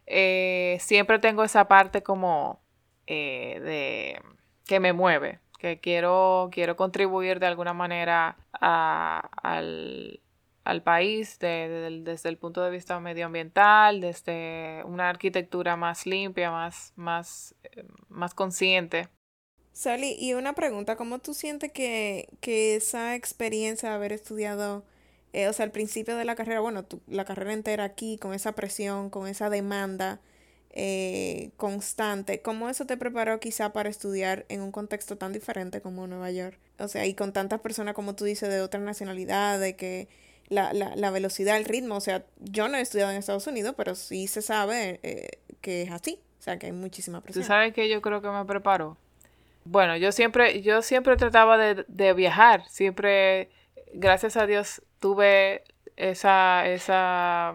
eh, 0.06 0.78
siempre 0.80 1.20
tengo 1.20 1.44
esa 1.44 1.68
parte 1.68 2.04
como 2.04 2.62
de, 3.08 4.22
que 4.66 4.80
me 4.80 4.94
mueve, 4.94 5.40
que 5.60 5.80
quiero, 5.80 6.50
quiero 6.52 6.76
contribuir 6.76 7.40
de 7.40 7.48
alguna 7.48 7.74
manera 7.74 8.38
al, 8.52 10.20
país 10.84 11.38
desde 11.40 12.30
el 12.30 12.38
punto 12.38 12.64
de 12.64 12.72
vista 12.72 13.00
medioambiental, 13.00 14.02
desde 14.02 14.84
una 14.86 15.10
arquitectura 15.10 15.76
más 15.76 16.06
limpia, 16.06 16.52
más, 16.52 16.94
más, 16.96 17.56
eh, 17.64 17.86
más 18.10 18.34
consciente. 18.34 19.08
Sally, 19.74 20.16
y 20.20 20.34
una 20.34 20.54
pregunta, 20.54 20.96
¿cómo 20.96 21.20
tú 21.20 21.34
sientes 21.34 21.72
que, 21.72 22.30
que 22.42 22.76
esa 22.76 23.16
experiencia 23.16 23.90
de 23.90 23.96
haber 23.96 24.12
estudiado, 24.12 24.84
eh, 25.34 25.48
o 25.48 25.54
sea, 25.54 25.66
al 25.66 25.72
principio 25.72 26.18
de 26.18 26.26
la 26.26 26.36
carrera, 26.36 26.62
bueno, 26.62 26.86
la 27.08 27.26
carrera 27.26 27.54
entera 27.54 27.84
aquí, 27.84 28.18
con 28.18 28.34
esa 28.34 28.54
presión, 28.54 29.10
con 29.12 29.28
esa 29.28 29.52
demanda, 29.52 30.20
eh, 30.72 31.52
constante, 31.58 32.42
¿cómo 32.42 32.70
eso 32.70 32.86
te 32.86 32.98
preparó 32.98 33.40
quizá 33.40 33.74
para 33.74 33.90
estudiar 33.90 34.46
en 34.50 34.62
un 34.62 34.72
contexto 34.72 35.18
tan 35.18 35.34
diferente 35.34 35.82
como 35.82 36.08
Nueva 36.08 36.30
York? 36.32 36.60
O 36.80 36.88
sea, 36.88 37.06
y 37.06 37.14
con 37.14 37.34
tantas 37.34 37.62
personas 37.62 37.96
como 37.96 38.16
tú 38.16 38.26
dices 38.26 38.50
de 38.50 38.62
otra 38.62 38.80
nacionalidad, 38.80 39.60
de 39.60 39.76
que 39.76 40.08
la, 40.50 40.74
la, 40.74 40.96
la 40.96 41.12
velocidad, 41.12 41.58
el 41.58 41.66
ritmo, 41.66 41.96
o 41.96 42.01
sea, 42.01 42.24
yo 42.39 42.68
no 42.68 42.77
he 42.77 42.82
estudiado 42.82 43.12
en 43.12 43.18
Estados 43.18 43.48
Unidos, 43.48 43.74
pero 43.77 43.96
sí 43.96 44.27
se 44.27 44.42
sabe 44.42 45.00
eh, 45.04 45.39
que 45.62 45.84
es 45.84 45.92
así, 45.92 46.20
o 46.39 46.42
sea, 46.42 46.58
que 46.58 46.68
hay 46.68 46.72
muchísima 46.72 47.22
presión. 47.22 47.44
¿Tú 47.44 47.48
sabes 47.48 47.74
que 47.74 47.89
yo 47.89 48.01
creo 48.01 48.22
que 48.22 48.30
me 48.30 48.46
preparó? 48.46 48.98
Bueno, 49.66 49.98
yo 49.98 50.12
siempre, 50.12 50.62
yo 50.62 50.82
siempre 50.82 51.18
trataba 51.18 51.58
de, 51.58 51.86
de 51.88 52.13
viajar, 52.13 52.63
siempre, 52.70 53.50
gracias 53.94 54.38
a 54.38 54.46
Dios, 54.46 54.82
tuve 55.00 55.63
esa, 55.98 56.68
esa, 56.68 57.54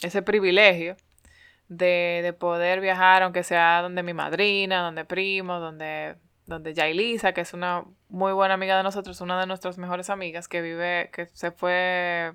ese 0.00 0.22
privilegio 0.22 0.96
de, 1.68 2.34
poder 2.38 2.80
viajar, 2.80 3.22
aunque 3.22 3.42
sea 3.42 3.82
donde 3.82 4.02
mi 4.02 4.14
madrina, 4.14 4.82
donde 4.82 5.04
primo, 5.04 5.58
donde, 5.58 6.16
donde 6.52 6.74
Yailisa, 6.74 7.32
que 7.32 7.40
es 7.40 7.54
una 7.54 7.84
muy 8.08 8.32
buena 8.32 8.54
amiga 8.54 8.76
de 8.76 8.82
nosotros, 8.82 9.20
una 9.20 9.40
de 9.40 9.46
nuestras 9.46 9.78
mejores 9.78 10.10
amigas 10.10 10.48
que 10.48 10.62
vive, 10.62 11.10
que 11.12 11.26
se 11.26 11.50
fue 11.50 12.32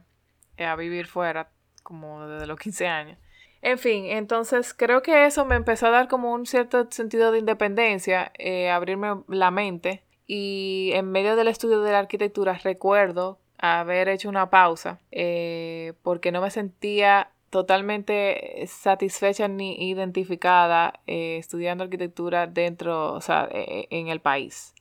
eh, 0.57 0.65
a 0.65 0.75
vivir 0.75 1.07
fuera 1.07 1.51
como 1.83 2.27
desde 2.27 2.47
los 2.47 2.59
15 2.59 2.87
años. 2.87 3.17
En 3.61 3.77
fin, 3.79 4.05
entonces 4.05 4.73
creo 4.73 5.01
que 5.01 5.25
eso 5.25 5.45
me 5.45 5.55
empezó 5.55 5.87
a 5.87 5.91
dar 5.91 6.07
como 6.07 6.31
un 6.31 6.45
cierto 6.45 6.87
sentido 6.91 7.31
de 7.31 7.39
independencia, 7.39 8.31
eh, 8.37 8.69
abrirme 8.69 9.23
la 9.27 9.51
mente 9.51 10.03
y 10.27 10.91
en 10.93 11.11
medio 11.11 11.35
del 11.35 11.47
estudio 11.47 11.81
de 11.81 11.91
la 11.91 11.99
arquitectura 11.99 12.59
recuerdo 12.63 13.39
haber 13.57 14.09
hecho 14.09 14.29
una 14.29 14.49
pausa 14.49 14.99
eh, 15.11 15.93
porque 16.03 16.31
no 16.31 16.41
me 16.41 16.51
sentía 16.51 17.31
totalmente 17.49 18.65
satisfecha 18.67 19.47
ni 19.47 19.89
identificada 19.89 20.99
eh, 21.07 21.37
estudiando 21.37 21.83
arquitectura 21.83 22.47
dentro, 22.47 23.13
o 23.13 23.21
sea, 23.21 23.47
e, 23.51 23.87
e, 23.89 23.99
en 23.99 24.07
el 24.07 24.19
país. 24.19 24.73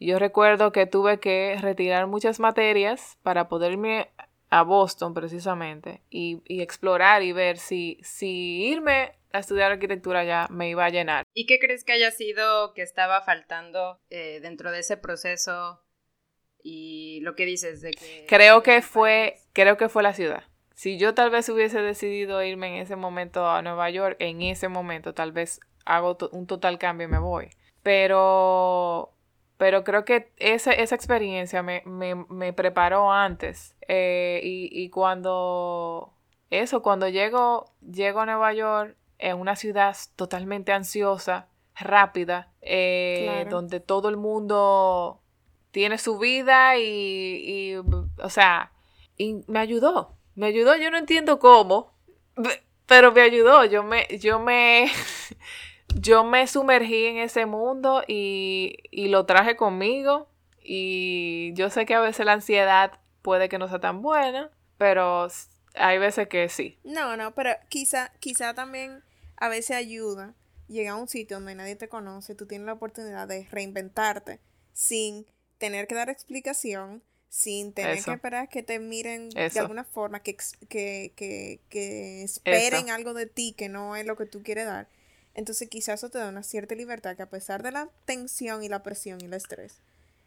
Yo 0.00 0.18
recuerdo 0.18 0.72
que 0.72 0.86
tuve 0.86 1.18
que 1.18 1.56
retirar 1.60 2.06
muchas 2.06 2.40
materias 2.40 3.18
para 3.22 3.48
poder 3.48 3.72
irme 3.72 4.10
a 4.50 4.62
Boston 4.62 5.14
precisamente 5.14 6.02
y, 6.10 6.42
explorar 6.62 7.22
y 7.22 7.32
ver 7.32 7.58
si, 7.58 7.98
si 8.02 8.66
irme 8.66 9.12
a 9.32 9.38
estudiar 9.40 9.72
arquitectura 9.72 10.24
ya 10.24 10.46
me 10.50 10.68
iba 10.68 10.84
a 10.84 10.90
llenar. 10.90 11.24
¿Y 11.32 11.46
qué 11.46 11.58
crees 11.58 11.84
que 11.84 11.92
haya 11.92 12.10
sido 12.10 12.72
que 12.74 12.82
estaba 12.82 13.22
faltando 13.22 13.98
eh, 14.10 14.40
dentro 14.40 14.70
de 14.70 14.80
ese 14.80 14.96
proceso 14.96 15.80
y 16.62 17.20
lo 17.22 17.34
que 17.34 17.46
dices 17.46 17.80
de 17.80 17.92
que... 17.92 18.26
Creo 18.28 18.62
que 18.62 18.80
fue, 18.80 19.38
creo 19.52 19.76
que 19.76 19.88
fue 19.88 20.02
la 20.02 20.14
ciudad. 20.14 20.44
Si 20.74 20.98
yo 20.98 21.14
tal 21.14 21.30
vez 21.30 21.48
hubiese 21.48 21.80
decidido 21.80 22.42
irme 22.42 22.76
en 22.76 22.82
ese 22.82 22.96
momento 22.96 23.48
a 23.48 23.62
Nueva 23.62 23.90
York, 23.90 24.16
en 24.18 24.42
ese 24.42 24.68
momento 24.68 25.14
tal 25.14 25.30
vez 25.30 25.60
hago 25.84 26.18
un 26.32 26.46
total 26.46 26.78
cambio 26.78 27.06
y 27.06 27.10
me 27.10 27.18
voy. 27.18 27.50
Pero, 27.82 29.12
pero 29.56 29.84
creo 29.84 30.04
que 30.04 30.32
esa, 30.36 30.72
esa 30.72 30.96
experiencia 30.96 31.62
me, 31.62 31.82
me, 31.84 32.52
preparó 32.52 33.12
antes. 33.12 33.76
Eh, 33.86 34.40
y, 34.42 34.68
y, 34.72 34.90
cuando, 34.90 36.12
eso, 36.50 36.82
cuando 36.82 37.08
llego, 37.08 37.72
llego 37.80 38.20
a 38.20 38.26
Nueva 38.26 38.52
York, 38.52 38.96
en 39.18 39.38
una 39.38 39.54
ciudad 39.54 39.96
totalmente 40.16 40.72
ansiosa, 40.72 41.48
rápida, 41.76 42.52
eh, 42.62 43.46
donde 43.48 43.78
todo 43.78 44.08
el 44.08 44.16
mundo 44.16 45.20
tiene 45.70 45.98
su 45.98 46.18
vida 46.18 46.78
y, 46.78 46.82
y 46.84 47.74
o 47.76 48.28
sea, 48.28 48.72
y 49.16 49.44
me 49.46 49.60
ayudó 49.60 50.16
me 50.34 50.46
ayudó, 50.46 50.76
yo 50.76 50.90
no 50.90 50.98
entiendo 50.98 51.38
cómo, 51.38 51.92
pero 52.86 53.12
me 53.12 53.20
ayudó. 53.20 53.64
Yo 53.64 53.82
me, 53.82 54.06
yo 54.18 54.38
me, 54.38 54.90
yo 55.94 56.24
me 56.24 56.46
sumergí 56.46 57.06
en 57.06 57.18
ese 57.18 57.46
mundo 57.46 58.02
y, 58.06 58.76
y 58.90 59.08
lo 59.08 59.26
traje 59.26 59.56
conmigo. 59.56 60.28
Y 60.60 61.52
yo 61.54 61.70
sé 61.70 61.86
que 61.86 61.94
a 61.94 62.00
veces 62.00 62.24
la 62.24 62.32
ansiedad 62.32 62.98
puede 63.22 63.48
que 63.48 63.58
no 63.58 63.68
sea 63.68 63.80
tan 63.80 64.02
buena, 64.02 64.50
pero 64.78 65.28
hay 65.74 65.98
veces 65.98 66.28
que 66.28 66.48
sí. 66.48 66.78
No, 66.84 67.16
no, 67.16 67.34
pero 67.34 67.50
quizá, 67.68 68.12
quizá 68.20 68.54
también 68.54 69.02
a 69.36 69.48
veces 69.48 69.76
ayuda. 69.76 70.34
Llegar 70.68 70.94
a 70.94 70.96
un 70.96 71.08
sitio 71.08 71.36
donde 71.36 71.54
nadie 71.54 71.76
te 71.76 71.88
conoce, 71.88 72.34
tú 72.34 72.46
tienes 72.46 72.66
la 72.66 72.72
oportunidad 72.72 73.28
de 73.28 73.46
reinventarte 73.50 74.40
sin 74.72 75.26
tener 75.58 75.86
que 75.86 75.94
dar 75.94 76.08
explicación, 76.08 77.02
sin 77.34 77.72
tener 77.72 78.00
que 78.00 78.12
esperar 78.12 78.48
que 78.48 78.62
te 78.62 78.78
miren 78.78 79.28
de 79.30 79.50
alguna 79.58 79.82
forma, 79.82 80.20
que, 80.20 80.36
que, 80.68 81.12
que, 81.68 82.22
esperen 82.22 82.90
algo 82.90 83.12
de 83.12 83.26
ti 83.26 83.56
que 83.58 83.68
no 83.68 83.96
es 83.96 84.06
lo 84.06 84.16
que 84.16 84.24
tú 84.24 84.44
quieres 84.44 84.66
dar. 84.66 84.86
Entonces 85.34 85.68
quizás 85.68 85.98
eso 85.98 86.10
te 86.10 86.18
da 86.18 86.28
una 86.28 86.44
cierta 86.44 86.76
libertad 86.76 87.16
que 87.16 87.24
a 87.24 87.28
pesar 87.28 87.64
de 87.64 87.72
la 87.72 87.90
tensión 88.04 88.62
y 88.62 88.68
la 88.68 88.84
presión 88.84 89.20
y 89.20 89.24
el 89.24 89.34
estrés, 89.34 89.80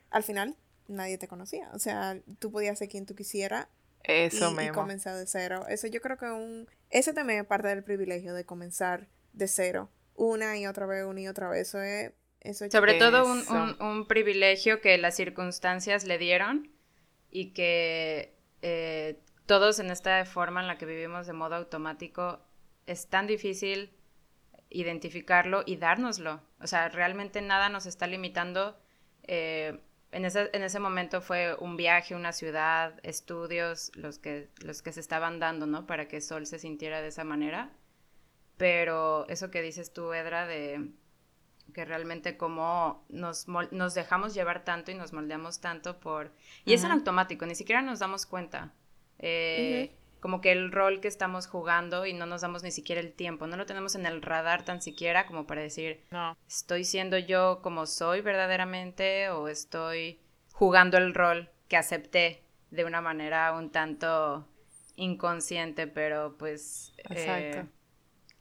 al 0.09 0.23
final 0.23 0.57
nadie 0.89 1.17
te 1.17 1.29
conocía. 1.29 1.69
O 1.73 1.79
sea, 1.79 2.19
tú 2.39 2.51
podías 2.51 2.77
ser 2.77 2.89
quien 2.89 3.05
tú 3.05 3.15
quisieras 3.15 3.67
eso 4.03 4.53
y, 4.59 4.65
y, 4.65 4.69
comenzar 4.71 5.15
de 5.15 5.27
cero. 5.27 5.65
Eso 5.69 5.87
yo 5.87 6.01
creo 6.01 6.17
que 6.17 6.25
un... 6.25 6.67
Ese 6.89 7.13
también 7.13 7.39
es 7.39 7.47
parte 7.47 7.69
del 7.69 7.85
privilegio 7.85 8.33
de 8.33 8.43
comenzar 8.43 9.07
de 9.31 9.47
cero. 9.47 9.89
Una 10.13 10.57
y 10.57 10.67
otra 10.67 10.85
vez, 10.85 11.05
una 11.05 11.21
y 11.21 11.29
otra 11.29 11.47
vez. 11.47 11.69
Eso 11.69 11.81
es... 11.81 12.11
Eso 12.41 12.69
Sobre 12.69 12.95
todo 12.95 13.25
un, 13.25 13.47
un, 13.47 13.81
un 13.81 14.07
privilegio 14.07 14.81
que 14.81 14.97
las 14.97 15.15
circunstancias 15.15 16.03
le 16.03 16.17
dieron 16.17 16.76
y 17.31 17.53
que 17.53 18.35
eh, 18.61 19.19
todos 19.45 19.79
en 19.79 19.91
esta 19.91 20.23
forma 20.25 20.61
en 20.61 20.67
la 20.67 20.77
que 20.77 20.85
vivimos 20.85 21.27
de 21.27 21.33
modo 21.33 21.55
automático 21.55 22.39
es 22.85 23.07
tan 23.07 23.27
difícil 23.27 23.91
identificarlo 24.69 25.63
y 25.65 25.77
dárnoslo. 25.77 26.41
O 26.59 26.67
sea, 26.67 26.89
realmente 26.89 27.41
nada 27.41 27.69
nos 27.69 27.85
está 27.85 28.07
limitando. 28.07 28.77
Eh, 29.23 29.79
en, 30.11 30.25
ese, 30.25 30.49
en 30.53 30.63
ese 30.63 30.79
momento 30.79 31.21
fue 31.21 31.55
un 31.59 31.77
viaje, 31.77 32.15
una 32.15 32.33
ciudad, 32.33 32.99
estudios, 33.03 33.91
los 33.95 34.19
que, 34.19 34.49
los 34.61 34.81
que 34.81 34.91
se 34.91 34.99
estaban 34.99 35.39
dando, 35.39 35.65
¿no? 35.65 35.85
Para 35.85 36.07
que 36.07 36.21
Sol 36.21 36.45
se 36.45 36.59
sintiera 36.59 37.01
de 37.01 37.09
esa 37.09 37.23
manera. 37.23 37.71
pero 38.57 39.27
eso 39.29 39.51
que 39.51 39.61
dices 39.61 39.93
tú, 39.93 40.13
Edra, 40.13 40.47
de 40.47 40.91
que 41.73 41.85
realmente 41.85 42.37
como 42.37 43.05
nos, 43.09 43.47
nos 43.47 43.93
dejamos 43.93 44.33
llevar 44.33 44.63
tanto 44.63 44.91
y 44.91 44.95
nos 44.95 45.13
moldeamos 45.13 45.59
tanto 45.59 45.99
por... 45.99 46.31
Y 46.65 46.73
es 46.73 46.83
en 46.83 46.91
automático, 46.91 47.45
ni 47.45 47.55
siquiera 47.55 47.81
nos 47.81 47.99
damos 47.99 48.25
cuenta. 48.25 48.73
Eh, 49.19 49.95
como 50.19 50.41
que 50.41 50.51
el 50.51 50.71
rol 50.71 50.99
que 50.99 51.07
estamos 51.07 51.47
jugando 51.47 52.05
y 52.05 52.13
no 52.13 52.25
nos 52.25 52.41
damos 52.41 52.63
ni 52.63 52.71
siquiera 52.71 53.01
el 53.01 53.13
tiempo, 53.13 53.47
no 53.47 53.55
lo 53.55 53.65
tenemos 53.65 53.95
en 53.95 54.05
el 54.05 54.21
radar 54.21 54.65
tan 54.65 54.81
siquiera 54.81 55.27
como 55.27 55.45
para 55.45 55.61
decir, 55.61 56.03
no. 56.11 56.35
estoy 56.47 56.83
siendo 56.83 57.17
yo 57.17 57.61
como 57.61 57.85
soy 57.85 58.21
verdaderamente 58.21 59.29
o 59.29 59.47
estoy 59.47 60.19
jugando 60.51 60.97
el 60.97 61.13
rol 61.13 61.49
que 61.67 61.77
acepté 61.77 62.43
de 62.71 62.83
una 62.83 63.01
manera 63.01 63.53
un 63.53 63.71
tanto 63.71 64.47
inconsciente, 64.95 65.87
pero 65.87 66.35
pues... 66.37 66.93
Exacto. 66.97 67.59
Eh, 67.59 67.65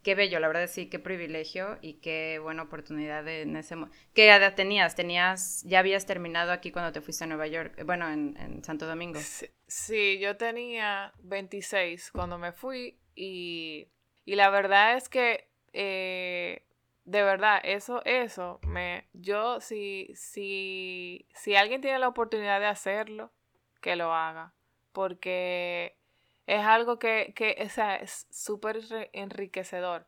qué 0.07 0.15
bello, 0.15 0.39
la 0.39 0.47
verdad 0.47 0.69
sí, 0.69 0.89
qué 0.89 1.01
privilegio 1.01 1.79
y 1.83 1.95
qué 1.95 2.39
buena 2.41 2.63
oportunidad 2.63 3.27
en 3.27 3.57
ese. 3.57 3.75
¿Qué 4.15 4.29
edad 4.29 4.55
tenías? 4.55 4.95
¿Tenías, 4.95 5.65
ya 5.65 5.81
habías 5.81 6.07
terminado 6.07 6.53
aquí 6.53 6.71
cuando 6.71 6.93
te 6.93 7.01
fuiste 7.01 7.25
a 7.25 7.27
Nueva 7.27 7.49
York, 7.49 7.83
bueno, 7.85 8.09
en, 8.09 8.63
Santo 8.63 8.87
Domingo? 8.87 9.19
Sí, 9.67 10.21
yo 10.21 10.37
tenía 10.37 11.13
26 11.25 12.13
cuando 12.13 12.39
me 12.39 12.53
fui 12.53 13.01
y, 13.17 13.89
la 14.27 14.49
verdad 14.49 14.97
es 14.97 15.09
que, 15.09 15.49
eh, 15.73 16.65
de 17.05 17.23
verdad, 17.25 17.61
eso, 17.65 18.01
eso, 18.05 18.61
me, 18.63 19.09
yo, 19.13 19.61
si, 19.61 20.13
si, 20.15 21.27
si 21.35 21.57
alguien 21.57 21.81
tiene 21.81 21.99
la 21.99 22.07
oportunidad 22.07 22.61
de 22.61 22.67
hacerlo, 22.67 23.33
que 23.81 23.97
lo 23.97 24.15
haga, 24.15 24.55
porque 24.93 25.99
es 26.47 26.65
algo 26.65 26.99
que, 26.99 27.33
que 27.35 27.57
o 27.65 27.69
sea, 27.69 27.97
es 27.97 28.27
súper 28.31 28.81
enriquecedor. 29.13 30.07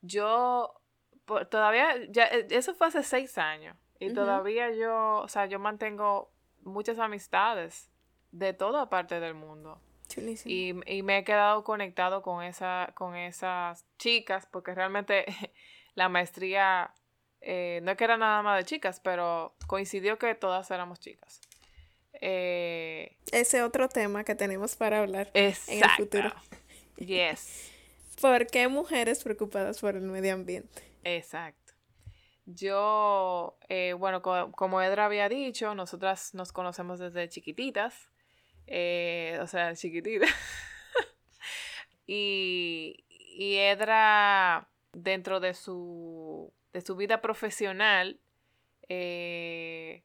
Yo 0.00 0.80
todavía, 1.50 1.94
ya, 2.10 2.26
e, 2.26 2.46
eso 2.50 2.74
fue 2.74 2.88
hace 2.88 3.02
seis 3.02 3.38
años. 3.38 3.76
Y 4.00 4.12
todavía 4.12 4.70
yo, 4.70 5.20
o 5.22 5.28
sea, 5.28 5.46
yo 5.46 5.58
mantengo 5.58 6.30
muchas 6.62 7.00
amistades 7.00 7.90
de 8.30 8.52
toda 8.52 8.88
parte 8.88 9.18
del 9.18 9.34
mundo. 9.34 9.80
Y, 10.44 10.74
y, 10.86 11.02
me 11.02 11.18
he 11.18 11.24
quedado 11.24 11.64
conectado 11.64 12.22
con, 12.22 12.42
esa, 12.42 12.92
con 12.94 13.16
esas 13.16 13.84
chicas, 13.98 14.46
porque 14.46 14.74
realmente 14.74 15.26
la 15.94 16.08
maestría 16.08 16.94
eh, 17.40 17.80
no 17.82 17.90
es 17.90 17.96
que 17.96 18.04
era 18.04 18.16
nada 18.16 18.42
más 18.42 18.58
de 18.58 18.64
chicas, 18.64 19.00
pero 19.00 19.54
coincidió 19.66 20.18
que 20.18 20.34
todas 20.34 20.70
éramos 20.70 21.00
chicas. 21.00 21.40
Eh, 22.14 23.16
Ese 23.32 23.62
otro 23.62 23.88
tema 23.88 24.24
que 24.24 24.34
tenemos 24.34 24.76
para 24.76 25.00
hablar 25.00 25.30
en 25.34 25.54
el 25.68 25.90
futuro. 25.96 26.32
Yes. 26.96 27.72
¿Por 28.20 28.46
qué 28.48 28.66
mujeres 28.68 29.22
preocupadas 29.22 29.80
por 29.80 29.94
el 29.94 30.02
medio 30.02 30.34
ambiente? 30.34 30.82
Exacto. 31.04 31.74
Yo, 32.46 33.58
eh, 33.68 33.92
bueno, 33.92 34.22
como 34.22 34.80
Edra 34.82 35.04
había 35.04 35.28
dicho, 35.28 35.74
nosotras 35.74 36.34
nos 36.34 36.50
conocemos 36.50 36.98
desde 36.98 37.28
chiquititas. 37.28 38.10
Eh, 38.66 39.38
o 39.42 39.46
sea, 39.46 39.74
chiquititas. 39.74 40.30
y, 42.06 43.04
y 43.08 43.56
Edra, 43.56 44.68
dentro 44.92 45.40
de 45.40 45.54
su, 45.54 46.52
de 46.72 46.80
su 46.80 46.96
vida 46.96 47.20
profesional, 47.20 48.18
eh, 48.88 50.02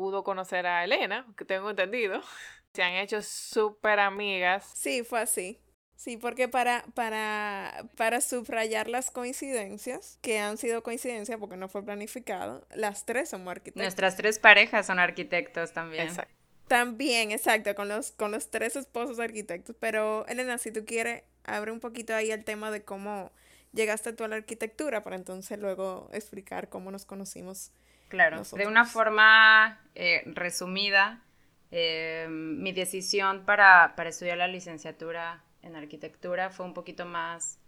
pudo 0.00 0.24
conocer 0.24 0.66
a 0.66 0.82
Elena, 0.82 1.26
que 1.36 1.44
tengo 1.44 1.68
entendido. 1.68 2.22
Se 2.72 2.82
han 2.82 2.94
hecho 2.94 3.20
súper 3.20 4.00
amigas. 4.00 4.70
Sí, 4.74 5.02
fue 5.04 5.20
así. 5.20 5.60
Sí, 5.94 6.16
porque 6.16 6.48
para, 6.48 6.86
para, 6.94 7.84
para 7.98 8.22
subrayar 8.22 8.88
las 8.88 9.10
coincidencias, 9.10 10.18
que 10.22 10.38
han 10.38 10.56
sido 10.56 10.82
coincidencias 10.82 11.38
porque 11.38 11.58
no 11.58 11.68
fue 11.68 11.84
planificado, 11.84 12.66
las 12.74 13.04
tres 13.04 13.28
somos 13.28 13.50
arquitectos. 13.50 13.82
Nuestras 13.82 14.16
tres 14.16 14.38
parejas 14.38 14.86
son 14.86 14.98
arquitectos 14.98 15.74
también. 15.74 16.08
Exacto. 16.08 16.32
También, 16.66 17.30
exacto, 17.30 17.74
con 17.74 17.88
los, 17.88 18.12
con 18.12 18.30
los 18.30 18.48
tres 18.48 18.76
esposos 18.76 19.18
arquitectos. 19.18 19.76
Pero, 19.78 20.24
Elena, 20.28 20.56
si 20.56 20.72
tú 20.72 20.86
quieres, 20.86 21.24
abre 21.44 21.72
un 21.72 21.80
poquito 21.80 22.14
ahí 22.14 22.30
el 22.30 22.44
tema 22.44 22.70
de 22.70 22.82
cómo 22.82 23.32
llegaste 23.74 24.14
tú 24.14 24.24
a 24.24 24.28
la 24.28 24.36
arquitectura, 24.36 25.02
para 25.02 25.16
entonces 25.16 25.58
luego 25.58 26.08
explicar 26.14 26.70
cómo 26.70 26.90
nos 26.90 27.04
conocimos 27.04 27.72
Claro, 28.10 28.42
de 28.42 28.66
una 28.66 28.84
forma 28.84 29.80
eh, 29.94 30.22
resumida, 30.26 31.22
eh, 31.70 32.26
mi 32.28 32.72
decisión 32.72 33.46
para, 33.46 33.94
estudiar 34.04 34.36
la 34.36 34.48
licenciatura 34.48 35.44
en 35.62 35.76
arquitectura 35.76 36.50
fue 36.50 36.66
un 36.66 36.74
poquito 36.74 37.06
más 37.06 37.60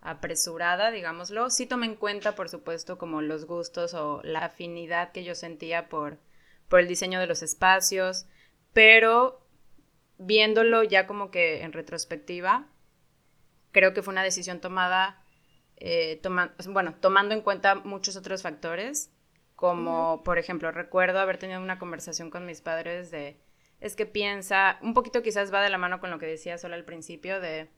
apresurada, 0.00 0.92
digámoslo. 0.92 1.50
Sí 1.50 1.66
tomé 1.66 1.86
en 1.86 1.96
cuenta, 1.96 2.36
por 2.36 2.48
supuesto, 2.48 2.96
como 2.96 3.22
los 3.22 3.46
gustos 3.46 3.92
o 3.94 4.20
la 4.22 4.44
afinidad 4.44 5.10
que 5.10 5.24
yo 5.24 5.34
sentía 5.34 5.88
por, 5.88 6.20
por 6.68 6.78
el 6.78 6.86
diseño 6.86 7.18
de 7.18 7.26
los 7.26 7.42
espacios, 7.42 8.26
pero 8.72 9.44
viéndolo 10.16 10.84
ya 10.84 11.08
como 11.08 11.32
que 11.32 11.62
en 11.62 11.72
retrospectiva, 11.72 12.68
creo 13.72 13.94
que 13.94 14.04
fue 14.04 14.12
una 14.12 14.22
decisión 14.22 14.60
tomada, 14.60 15.20
eh, 15.78 16.22
bueno, 16.68 16.94
tomando 17.00 17.34
en 17.34 17.40
cuenta 17.40 17.74
muchos 17.74 18.14
otros 18.14 18.42
factores 18.42 19.10
como, 19.58 20.22
por 20.22 20.38
ejemplo, 20.38 20.70
recuerdo 20.70 21.18
haber 21.18 21.36
tenido 21.36 21.60
una 21.60 21.80
conversación 21.80 22.30
con 22.30 22.46
mis 22.46 22.60
padres 22.60 23.10
de, 23.10 23.40
es 23.80 23.96
que 23.96 24.06
piensa, 24.06 24.78
un 24.82 24.94
poquito 24.94 25.20
quizás 25.20 25.52
va 25.52 25.60
de 25.60 25.68
la 25.68 25.78
mano 25.78 25.98
con 25.98 26.12
lo 26.12 26.20
que 26.20 26.26
decía 26.26 26.58
solo 26.58 26.76
al 26.76 26.84
principio, 26.84 27.40
de, 27.40 27.68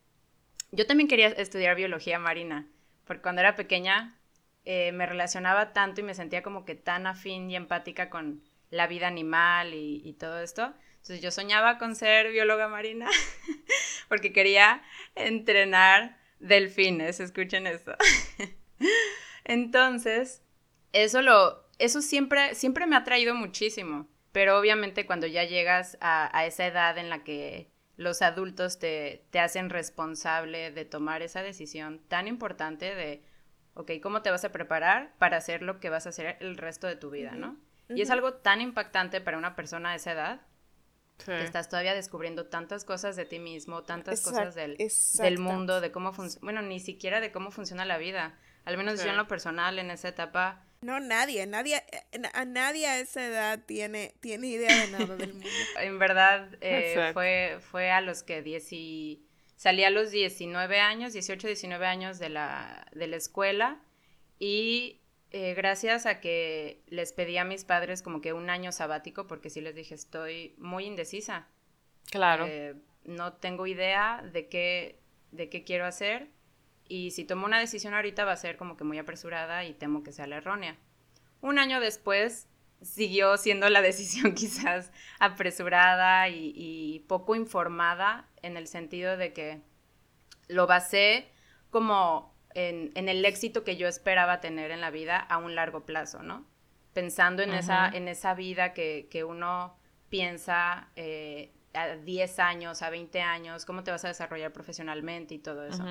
yo 0.73 0.87
también 0.87 1.09
quería 1.09 1.29
estudiar 1.29 1.77
biología 1.77 2.19
marina, 2.19 2.69
porque 3.07 3.23
cuando 3.23 3.41
era 3.41 3.57
pequeña 3.57 4.21
eh, 4.67 4.93
me 4.93 5.07
relacionaba 5.07 5.73
tanto 5.73 6.03
y 6.03 6.05
me 6.05 6.13
sentía 6.13 6.43
como 6.43 6.67
que 6.67 6.75
tan 6.75 7.07
afín 7.07 7.51
y 7.51 7.57
empática 7.57 8.11
con 8.11 8.45
la 8.69 8.87
vida 8.87 9.07
animal 9.07 9.73
y, 9.73 10.03
y 10.05 10.13
todo 10.13 10.39
esto. 10.39 10.75
Entonces 10.97 11.23
yo 11.23 11.31
soñaba 11.31 11.79
con 11.79 11.97
ser 11.97 12.31
bióloga 12.31 12.69
marina 12.69 13.09
porque 14.11 14.35
quería 14.35 14.83
entrenar 15.15 16.19
delfines, 16.41 17.21
escuchen 17.21 17.67
esto. 17.67 17.97
Entonces, 19.45 20.43
eso 20.93 21.23
lo, 21.23 21.70
eso 21.81 22.03
siempre, 22.03 22.55
siempre 22.55 22.87
me 22.87 22.97
ha 22.97 23.05
traído 23.05 23.35
muchísimo, 23.35 24.07
pero 24.33 24.59
obviamente 24.59 25.07
cuando 25.07 25.27
ya 25.27 25.45
llegas 25.45 25.99
a, 26.01 26.45
esa 26.45 26.67
edad 26.67 26.99
en 26.99 27.11
la 27.11 27.25
que 27.25 27.71
los 27.97 28.23
adultos 28.23 28.79
te, 28.79 29.25
hacen 29.39 29.71
responsable 29.71 30.71
de 30.71 30.85
tomar 30.85 31.23
esa 31.23 31.43
decisión 31.43 32.01
tan 32.09 32.29
importante 32.29 32.95
de, 32.95 33.23
ok, 33.75 33.93
¿cómo 34.03 34.23
te 34.23 34.31
vas 34.31 34.45
a 34.45 34.53
preparar 34.53 35.15
para 35.19 35.39
hacer 35.39 35.63
lo 35.63 35.81
que 35.81 35.91
vas 35.91 36.07
a 36.07 36.11
hacer 36.11 36.37
el 36.41 36.57
resto 36.57 36.87
de 36.87 36.97
tu 36.97 37.11
vida, 37.11 37.33
no? 37.33 37.57
Y 37.89 38.03
es 38.03 38.11
algo 38.11 38.35
tan 38.35 38.61
impactante 38.61 39.21
para 39.21 39.37
una 39.37 39.57
persona 39.57 39.91
de 39.91 39.97
esa 39.97 40.13
edad, 40.13 40.41
que 41.25 41.43
estás 41.43 41.69
todavía 41.69 41.93
descubriendo 41.93 42.47
tantas 42.47 42.85
cosas 42.85 43.17
de 43.17 43.25
ti 43.25 43.39
mismo, 43.39 43.83
tantas 43.83 44.23
cosas 44.23 44.55
del, 44.55 44.77
del, 44.77 45.39
mundo, 45.39 45.81
de 45.81 45.91
cómo 45.91 46.13
funciona, 46.13 46.45
bueno, 46.45 46.63
ni 46.63 46.81
siquiera 46.81 47.21
de 47.21 47.33
cómo 47.33 47.51
funciona 47.51 47.85
la 47.85 47.99
vida. 47.99 48.39
Al 48.65 48.77
menos 48.77 49.03
yo 49.03 49.11
en 49.11 49.17
lo 49.17 49.27
personal, 49.27 49.79
en 49.79 49.91
esa 49.91 50.09
etapa, 50.09 50.65
no, 50.83 50.99
nadie, 50.99 51.47
nadie, 51.47 51.77
eh, 51.77 52.23
a 52.33 52.45
nadie 52.47 52.87
a 52.87 53.01
esa 53.01 53.27
edad 53.27 53.61
tiene, 53.67 54.15
tiene 54.21 54.47
idea 54.47 54.75
de 54.87 54.91
nada 54.93 55.17
del 55.17 55.35
mundo. 55.35 55.49
en 55.81 55.99
verdad, 55.99 56.49
eh, 56.63 57.11
fue, 57.13 57.59
fue 57.61 57.91
a 57.91 58.01
los 58.01 58.23
que 58.23 58.41
y 58.71 59.23
salí 59.57 59.85
a 59.85 59.91
los 59.91 60.11
19 60.11 60.81
años, 60.81 61.13
18, 61.13 61.47
19 61.47 61.87
años 61.87 62.19
de 62.19 62.31
la, 62.31 62.87
de 62.93 63.07
la 63.09 63.17
escuela 63.17 63.79
y 64.39 65.01
eh, 65.33 65.53
gracias 65.55 66.07
a 66.07 66.21
que 66.21 66.81
les 66.87 67.13
pedí 67.13 67.37
a 67.37 67.45
mis 67.45 67.65
padres 67.65 68.01
como 68.01 68.23
que 68.23 68.33
un 68.33 68.49
año 68.49 68.73
sabático, 68.73 69.27
porque 69.27 69.51
sí 69.51 69.61
les 69.61 69.75
dije, 69.75 69.95
estoy 69.95 70.55
muy 70.57 70.87
indecisa. 70.87 71.47
Claro. 72.11 72.49
no 73.05 73.35
tengo 73.35 73.67
idea 73.67 74.25
de 74.33 74.49
qué, 74.49 74.99
de 75.31 75.49
qué 75.51 75.63
quiero 75.63 75.85
hacer 75.85 76.29
y 76.91 77.13
si 77.13 77.25
tomo 77.25 77.47
una 77.47 77.61
decisión 77.61 77.95
ahorita 77.95 78.25
va 78.25 78.33
a 78.33 78.37
ser 78.37 78.57
como 78.57 78.77
que 78.77 78.83
muy 78.83 78.99
apresurada 78.99 79.65
y 79.65 79.75
temo 79.75 80.03
que 80.03 80.11
sea 80.11 80.27
la 80.27 80.39
errónea. 80.39 80.77
Un 81.41 81.61
año 81.61 81.79
después 81.79 82.49
siguió 82.83 83.37
siendo 83.37 83.69
la 83.69 83.81
decisión 83.91 84.35
quizás 84.35 84.91
apresurada 85.21 86.29
y, 86.29 87.05
poco 87.07 87.37
informada 87.37 88.29
en 88.43 88.57
el 88.57 88.67
sentido 88.67 89.17
de 89.17 89.33
que 89.33 89.63
lo 90.49 90.67
basé 90.67 91.31
como 91.71 92.35
en, 92.55 92.91
el 92.97 93.25
éxito 93.25 93.63
que 93.63 93.77
yo 93.77 93.87
esperaba 93.87 94.41
tener 94.41 94.73
en 94.73 94.81
la 94.81 94.91
vida 94.91 95.17
a 95.17 95.39
un 95.39 95.55
largo 95.55 95.87
plazo, 95.87 96.25
¿no? 96.25 96.45
Pensando 96.93 97.43
en, 97.45 97.55
esa, 97.55 97.89
en 97.89 98.09
esa 98.09 98.35
vida 98.35 98.73
que, 98.73 99.25
uno 99.25 99.77
piensa 100.09 100.89
eh, 100.97 101.53
a 101.73 101.95
10 101.95 102.39
años, 102.41 102.83
a 102.83 102.91
20 102.91 103.21
años, 103.23 103.65
cómo 103.65 103.85
te 103.85 103.93
vas 103.93 104.05
a 104.05 104.09
desarrollar 104.09 104.53
profesionalmente 104.53 105.35
y 105.35 105.39
todo 105.39 105.65
eso. 105.65 105.85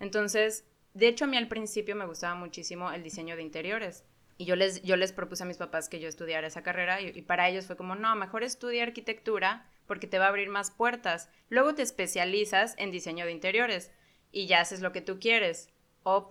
Entonces, 0.00 0.64
de 0.94 1.08
hecho, 1.08 1.26
a 1.26 1.28
mí 1.28 1.36
al 1.36 1.48
principio 1.48 1.94
me 1.94 2.06
gustaba 2.06 2.34
muchísimo 2.34 2.90
el 2.90 3.02
diseño 3.02 3.36
de 3.36 3.42
interiores. 3.42 4.04
Y 4.38 4.46
yo 4.46 4.56
les, 4.56 5.12
propuse 5.12 5.42
a 5.42 5.46
mis 5.46 5.58
papás 5.58 5.90
que 5.90 6.00
yo 6.00 6.08
estudiara 6.08 6.46
esa 6.46 6.62
carrera 6.62 7.02
y, 7.02 7.20
para 7.20 7.48
ellos 7.50 7.66
fue 7.66 7.76
como, 7.76 7.94
no, 7.94 8.16
mejor 8.16 8.42
estudia 8.42 8.82
arquitectura 8.82 9.66
porque 9.86 10.06
te 10.06 10.18
va 10.18 10.24
a 10.24 10.28
abrir 10.28 10.48
más 10.48 10.70
puertas. 10.70 11.28
Luego 11.50 11.74
te 11.74 11.82
especializas 11.82 12.74
en 12.78 12.90
diseño 12.90 13.26
de 13.26 13.32
interiores 13.32 13.90
y 14.32 14.46
ya 14.46 14.60
haces 14.60 14.80
lo 14.80 14.92
que 14.92 15.02
tú 15.02 15.18
quieres. 15.20 15.68
Oh, 16.04 16.30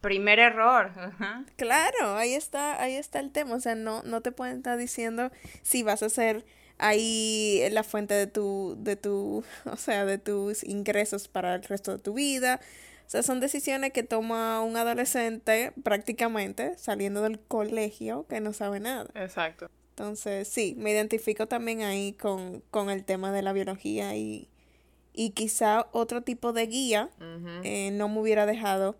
primer 0.00 0.38
error. 0.38 0.92
Claro, 1.56 2.16
ahí 2.16 2.32
está, 2.32 2.82
ahí 2.82 2.94
está 2.94 3.20
el 3.20 3.30
tema. 3.30 3.56
O 3.56 3.60
sea, 3.60 3.74
no, 3.74 4.02
no 4.04 4.22
te 4.22 4.32
pueden 4.32 4.58
estar 4.58 4.78
diciendo 4.78 5.30
si 5.62 5.82
vas 5.82 6.02
a 6.02 6.08
ser 6.08 6.46
ahí 6.78 7.62
la 7.70 7.82
fuente 7.82 8.14
de 8.14 8.26
tu, 8.26 8.76
de 8.78 8.96
tu, 8.96 9.44
o 9.66 9.76
sea, 9.76 10.06
de 10.06 10.16
tus 10.16 10.64
ingresos 10.64 11.28
para 11.28 11.56
el 11.56 11.62
resto 11.62 11.92
de 11.92 11.98
tu 11.98 12.14
vida. 12.14 12.60
O 13.06 13.10
sea, 13.10 13.22
son 13.22 13.40
decisiones 13.40 13.92
que 13.92 14.02
toma 14.02 14.60
un 14.62 14.76
adolescente 14.76 15.72
prácticamente 15.82 16.76
saliendo 16.78 17.22
del 17.22 17.38
colegio 17.38 18.26
que 18.28 18.40
no 18.40 18.52
sabe 18.52 18.80
nada. 18.80 19.10
Exacto. 19.14 19.70
Entonces, 19.90 20.48
sí, 20.48 20.74
me 20.76 20.90
identifico 20.90 21.46
también 21.46 21.82
ahí 21.82 22.14
con, 22.14 22.62
con 22.70 22.90
el 22.90 23.04
tema 23.04 23.30
de 23.30 23.42
la 23.42 23.52
biología 23.52 24.16
y, 24.16 24.48
y 25.12 25.30
quizá 25.30 25.86
otro 25.92 26.22
tipo 26.22 26.52
de 26.52 26.66
guía 26.66 27.10
eh, 27.62 27.90
no 27.92 28.08
me 28.08 28.20
hubiera 28.20 28.46
dejado 28.46 28.96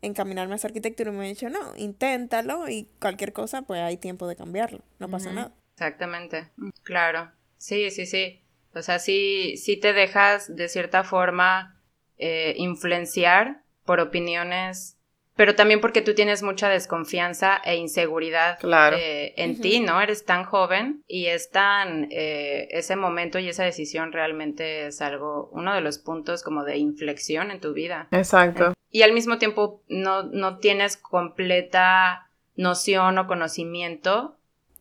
encaminarme 0.00 0.54
a 0.54 0.56
esa 0.56 0.66
arquitectura 0.66 1.10
y 1.10 1.12
me 1.12 1.20
hubiera 1.20 1.34
dicho, 1.34 1.48
no, 1.48 1.76
inténtalo 1.76 2.68
y 2.68 2.88
cualquier 3.00 3.32
cosa, 3.32 3.62
pues 3.62 3.80
hay 3.80 3.96
tiempo 3.96 4.26
de 4.26 4.34
cambiarlo, 4.34 4.80
no 4.98 5.08
pasa 5.08 5.32
nada. 5.32 5.54
Exactamente, 5.74 6.50
claro. 6.82 7.30
Sí, 7.58 7.90
sí, 7.92 8.06
sí. 8.06 8.42
O 8.74 8.82
sea, 8.82 8.98
sí, 8.98 9.56
sí 9.56 9.76
te 9.76 9.92
dejas 9.92 10.54
de 10.56 10.68
cierta 10.68 11.04
forma 11.04 11.80
eh, 12.24 12.54
influenciar 12.56 13.62
por 13.84 13.98
opiniones, 13.98 14.96
pero 15.34 15.56
también 15.56 15.80
porque 15.80 16.02
tú 16.02 16.14
tienes 16.14 16.44
mucha 16.44 16.68
desconfianza 16.68 17.60
e 17.64 17.74
inseguridad 17.74 18.60
eh, 18.94 19.34
en 19.36 19.60
ti, 19.60 19.80
¿no? 19.80 20.00
Eres 20.00 20.24
tan 20.24 20.44
joven 20.44 21.02
y 21.08 21.26
es 21.26 21.50
tan, 21.50 22.06
eh, 22.12 22.68
ese 22.70 22.94
momento 22.94 23.40
y 23.40 23.48
esa 23.48 23.64
decisión 23.64 24.12
realmente 24.12 24.86
es 24.86 25.02
algo, 25.02 25.50
uno 25.52 25.74
de 25.74 25.80
los 25.80 25.98
puntos 25.98 26.44
como 26.44 26.62
de 26.62 26.76
inflexión 26.76 27.50
en 27.50 27.58
tu 27.58 27.72
vida. 27.72 28.06
Exacto. 28.12 28.72
Y 28.92 29.02
al 29.02 29.12
mismo 29.12 29.38
tiempo 29.38 29.82
no, 29.88 30.22
no 30.22 30.58
tienes 30.58 30.96
completa 30.96 32.28
noción 32.54 33.18
o 33.18 33.26
conocimiento 33.26 34.36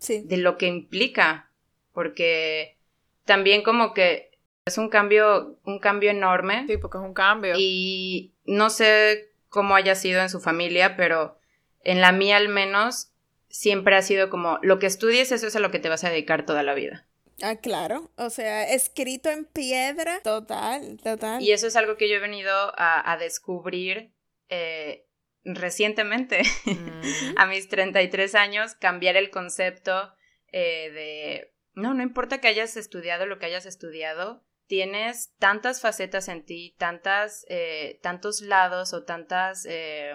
de 0.08 0.38
lo 0.38 0.60
que 0.60 0.68
implica, 0.68 1.50
porque 1.92 2.78
también 3.26 3.64
como 3.64 3.96
que 3.96 4.31
es 4.66 4.78
un 4.78 4.90
cambio, 4.90 5.60
un 5.66 5.80
cambio 5.80 6.12
enorme. 6.12 6.66
Sí, 6.68 6.78
porque 6.78 6.98
es 6.98 7.04
un 7.04 7.14
cambio. 7.14 7.56
Y 7.58 8.34
no 8.46 8.70
sé 8.70 9.32
cómo 9.50 9.76
haya 9.76 9.96
sido 9.96 10.22
en 10.22 10.30
su 10.30 10.40
familia, 10.40 10.96
pero 10.96 11.38
en 11.84 12.02
la 12.02 12.12
mía 12.12 12.38
al 12.38 12.50
menos 12.50 13.12
siempre 13.50 13.96
ha 13.96 14.02
sido 14.02 14.30
como 14.30 14.60
lo 14.62 14.80
que 14.80 14.88
estudies, 14.88 15.32
eso 15.32 15.48
es 15.48 15.56
a 15.56 15.60
lo 15.60 15.72
que 15.72 15.80
te 15.80 15.90
vas 15.90 16.04
a 16.04 16.10
dedicar 16.10 16.46
toda 16.46 16.64
la 16.64 16.74
vida. 16.74 17.06
Ah, 17.42 17.56
claro. 17.56 18.12
O 18.18 18.30
sea, 18.30 18.72
escrito 18.72 19.30
en 19.30 19.46
piedra. 19.46 20.22
Total, 20.22 21.00
total. 21.04 21.42
Y 21.42 21.52
eso 21.52 21.68
es 21.68 21.76
algo 21.76 21.98
que 21.98 22.08
yo 22.08 22.16
he 22.16 22.20
venido 22.20 22.52
a, 22.78 23.18
descubrir 23.20 24.12
eh, 24.50 25.06
recientemente, 25.44 26.44
a 27.38 27.48
mis 27.48 27.68
33 27.68 28.36
años, 28.36 28.76
cambiar 28.76 29.18
el 29.18 29.32
concepto 29.32 30.14
eh, 30.52 30.92
de, 30.92 31.52
no, 31.74 31.94
no 31.94 32.04
importa 32.04 32.40
que 32.40 32.48
hayas 32.48 32.78
estudiado 32.78 33.26
lo 33.26 33.40
que 33.40 33.48
hayas 33.48 33.66
estudiado, 33.66 34.44
tienes 34.72 35.34
tantas 35.38 35.82
facetas 35.82 36.30
en 36.30 36.46
ti, 36.46 36.76
tantas, 36.78 37.46
eh, 37.50 38.00
tantos 38.02 38.40
lados 38.40 38.94
o 38.94 39.04
tantas, 39.04 39.66
eh, 39.70 40.14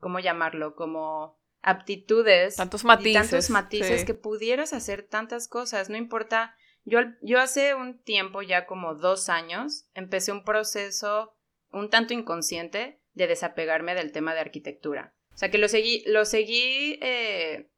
¿cómo 0.00 0.18
llamarlo? 0.18 0.74
Como 0.74 1.38
aptitudes. 1.60 2.56
Tantos 2.56 2.82
matices. 2.82 3.30
tantos 3.30 3.50
matices 3.50 4.04
que 4.04 4.14
pudieras 4.14 4.72
hacer 4.72 5.04
tantas 5.04 5.46
cosas, 5.46 5.88
no 5.88 5.96
importa. 5.96 6.56
Yo, 6.84 6.98
yo 7.20 7.38
hace 7.38 7.76
un 7.76 8.02
tiempo, 8.02 8.42
ya 8.42 8.66
como 8.66 8.96
dos 8.96 9.28
años, 9.28 9.86
empecé 9.94 10.32
un 10.32 10.42
proceso 10.42 11.36
un 11.70 11.88
tanto 11.88 12.12
inconsciente 12.12 13.00
de 13.12 13.28
desapegarme 13.28 13.94
del 13.94 14.10
tema 14.10 14.34
de 14.34 14.40
arquitectura. 14.40 15.14
O 15.32 15.38
sea 15.38 15.52
que 15.52 15.58
lo 15.58 15.68
seguí, 15.68 16.02
lo 16.08 16.24
seguí 16.24 16.98
eh, 17.02 17.70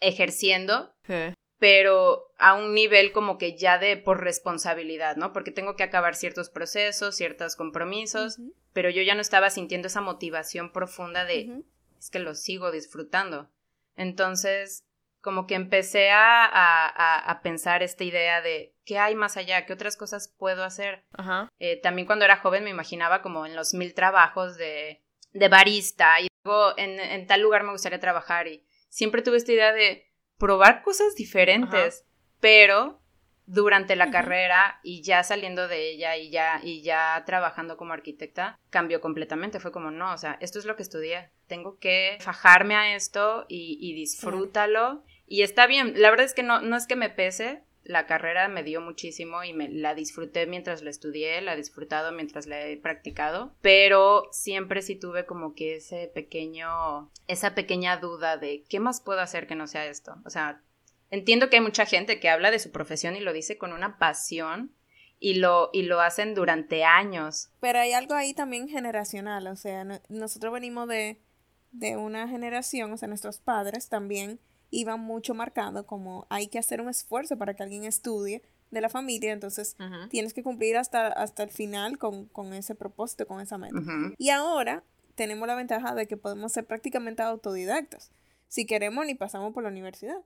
ejerciendo, 0.00 0.94
pero 1.62 2.34
a 2.38 2.54
un 2.54 2.74
nivel 2.74 3.12
como 3.12 3.38
que 3.38 3.56
ya 3.56 3.78
de 3.78 3.96
por 3.96 4.20
responsabilidad, 4.20 5.14
¿no? 5.14 5.32
Porque 5.32 5.52
tengo 5.52 5.76
que 5.76 5.84
acabar 5.84 6.16
ciertos 6.16 6.50
procesos, 6.50 7.14
ciertos 7.14 7.54
compromisos, 7.54 8.40
pero 8.72 8.90
yo 8.90 9.00
ya 9.02 9.14
no 9.14 9.20
estaba 9.20 9.48
sintiendo 9.48 9.86
esa 9.86 10.00
motivación 10.00 10.72
profunda 10.72 11.24
de, 11.24 11.62
es 12.00 12.10
que 12.10 12.18
lo 12.18 12.34
sigo 12.34 12.72
disfrutando. 12.72 13.48
Entonces, 13.94 14.82
como 15.20 15.46
que 15.46 15.54
empecé 15.54 16.10
a, 16.10 17.30
a, 17.30 17.42
pensar 17.42 17.84
esta 17.84 18.02
idea 18.02 18.42
de 18.42 18.74
qué 18.84 18.98
hay 18.98 19.14
más 19.14 19.36
allá, 19.36 19.64
qué 19.64 19.72
otras 19.72 19.96
cosas 19.96 20.34
puedo 20.36 20.64
hacer. 20.64 21.04
Eh, 21.60 21.80
también 21.80 22.06
cuando 22.06 22.24
era 22.24 22.38
joven 22.38 22.64
me 22.64 22.70
imaginaba 22.70 23.22
como 23.22 23.46
en 23.46 23.54
los 23.54 23.72
mil 23.72 23.94
trabajos 23.94 24.56
de, 24.56 25.04
de 25.32 25.48
barista 25.48 26.20
y 26.20 26.26
luego 26.42 26.76
en, 26.76 26.98
en, 26.98 27.24
tal 27.28 27.40
lugar 27.40 27.62
me 27.62 27.70
gustaría 27.70 28.00
trabajar 28.00 28.48
y 28.48 28.66
siempre 28.88 29.22
tuve 29.22 29.36
esta 29.36 29.52
idea 29.52 29.72
de 29.72 30.11
probar 30.42 30.82
cosas 30.82 31.14
diferentes, 31.14 32.04
pero 32.40 33.00
durante 33.46 33.94
la 33.94 34.10
carrera 34.10 34.80
y 34.82 35.00
ya 35.00 35.22
saliendo 35.22 35.68
de 35.68 35.90
ella 35.90 36.16
y 36.16 36.32
ya, 36.32 36.58
y 36.60 36.82
ya 36.82 37.22
trabajando 37.24 37.76
como 37.76 37.92
arquitecta, 37.92 38.58
cambió 38.68 39.00
completamente. 39.00 39.60
Fue 39.60 39.70
como, 39.70 39.92
no, 39.92 40.12
o 40.12 40.18
sea, 40.18 40.38
esto 40.40 40.58
es 40.58 40.64
lo 40.64 40.74
que 40.74 40.82
estudié. 40.82 41.30
Tengo 41.46 41.78
que 41.78 42.18
fajarme 42.20 42.74
a 42.74 42.96
esto 42.96 43.46
y, 43.48 43.78
y 43.80 43.94
disfrútalo. 43.94 45.04
Y 45.28 45.42
está 45.42 45.68
bien, 45.68 45.94
la 45.94 46.10
verdad 46.10 46.26
es 46.26 46.34
que 46.34 46.42
no, 46.42 46.60
no 46.60 46.76
es 46.76 46.88
que 46.88 46.96
me 46.96 47.08
pese, 47.08 47.62
la 47.84 48.06
carrera 48.06 48.48
me 48.48 48.62
dio 48.62 48.80
muchísimo 48.80 49.42
y 49.44 49.52
me 49.52 49.68
la 49.68 49.94
disfruté 49.94 50.46
mientras 50.46 50.82
la 50.82 50.90
estudié, 50.90 51.40
la 51.40 51.54
he 51.54 51.56
disfrutado 51.56 52.12
mientras 52.12 52.46
la 52.46 52.60
he 52.66 52.76
practicado, 52.76 53.54
pero 53.60 54.28
siempre 54.30 54.82
sí 54.82 54.96
tuve 54.96 55.26
como 55.26 55.54
que 55.54 55.76
ese 55.76 56.10
pequeño, 56.14 57.10
esa 57.26 57.54
pequeña 57.54 57.96
duda 57.96 58.36
de 58.36 58.64
qué 58.68 58.80
más 58.80 59.00
puedo 59.00 59.20
hacer 59.20 59.46
que 59.46 59.54
no 59.54 59.66
sea 59.66 59.86
esto. 59.86 60.16
O 60.24 60.30
sea, 60.30 60.62
entiendo 61.10 61.50
que 61.50 61.56
hay 61.56 61.62
mucha 61.62 61.86
gente 61.86 62.20
que 62.20 62.28
habla 62.28 62.50
de 62.50 62.58
su 62.58 62.70
profesión 62.70 63.16
y 63.16 63.20
lo 63.20 63.32
dice 63.32 63.58
con 63.58 63.72
una 63.72 63.98
pasión 63.98 64.72
y 65.18 65.34
lo, 65.34 65.70
y 65.72 65.82
lo 65.82 66.00
hacen 66.00 66.34
durante 66.34 66.84
años. 66.84 67.50
Pero 67.60 67.78
hay 67.78 67.92
algo 67.92 68.14
ahí 68.14 68.34
también 68.34 68.68
generacional, 68.68 69.46
o 69.46 69.56
sea, 69.56 69.84
nosotros 70.08 70.52
venimos 70.52 70.88
de, 70.88 71.20
de 71.72 71.96
una 71.96 72.28
generación, 72.28 72.92
o 72.92 72.96
sea, 72.96 73.08
nuestros 73.08 73.38
padres 73.38 73.88
también 73.88 74.40
iba 74.72 74.96
mucho 74.96 75.34
marcado 75.34 75.86
como 75.86 76.26
hay 76.30 76.48
que 76.48 76.58
hacer 76.58 76.80
un 76.80 76.88
esfuerzo 76.88 77.36
para 77.38 77.54
que 77.54 77.62
alguien 77.62 77.84
estudie 77.84 78.42
de 78.72 78.80
la 78.80 78.88
familia, 78.88 79.32
entonces 79.32 79.76
tienes 80.08 80.32
que 80.32 80.42
cumplir 80.42 80.78
hasta, 80.78 81.08
hasta 81.08 81.42
el 81.42 81.50
final 81.50 81.98
con, 81.98 82.52
ese 82.54 82.74
propósito, 82.74 83.28
con 83.28 83.40
esa 83.40 83.58
meta. 83.58 83.78
Y 84.16 84.30
ahora 84.30 84.82
tenemos 85.14 85.46
la 85.46 85.54
ventaja 85.54 85.94
de 85.94 86.08
que 86.08 86.16
podemos 86.16 86.52
ser 86.52 86.66
prácticamente 86.66 87.22
autodidactas. 87.22 88.10
Si 88.48 88.64
queremos, 88.64 89.06
ni 89.06 89.14
pasamos 89.14 89.52
por 89.52 89.62
la 89.62 89.68
universidad. 89.68 90.16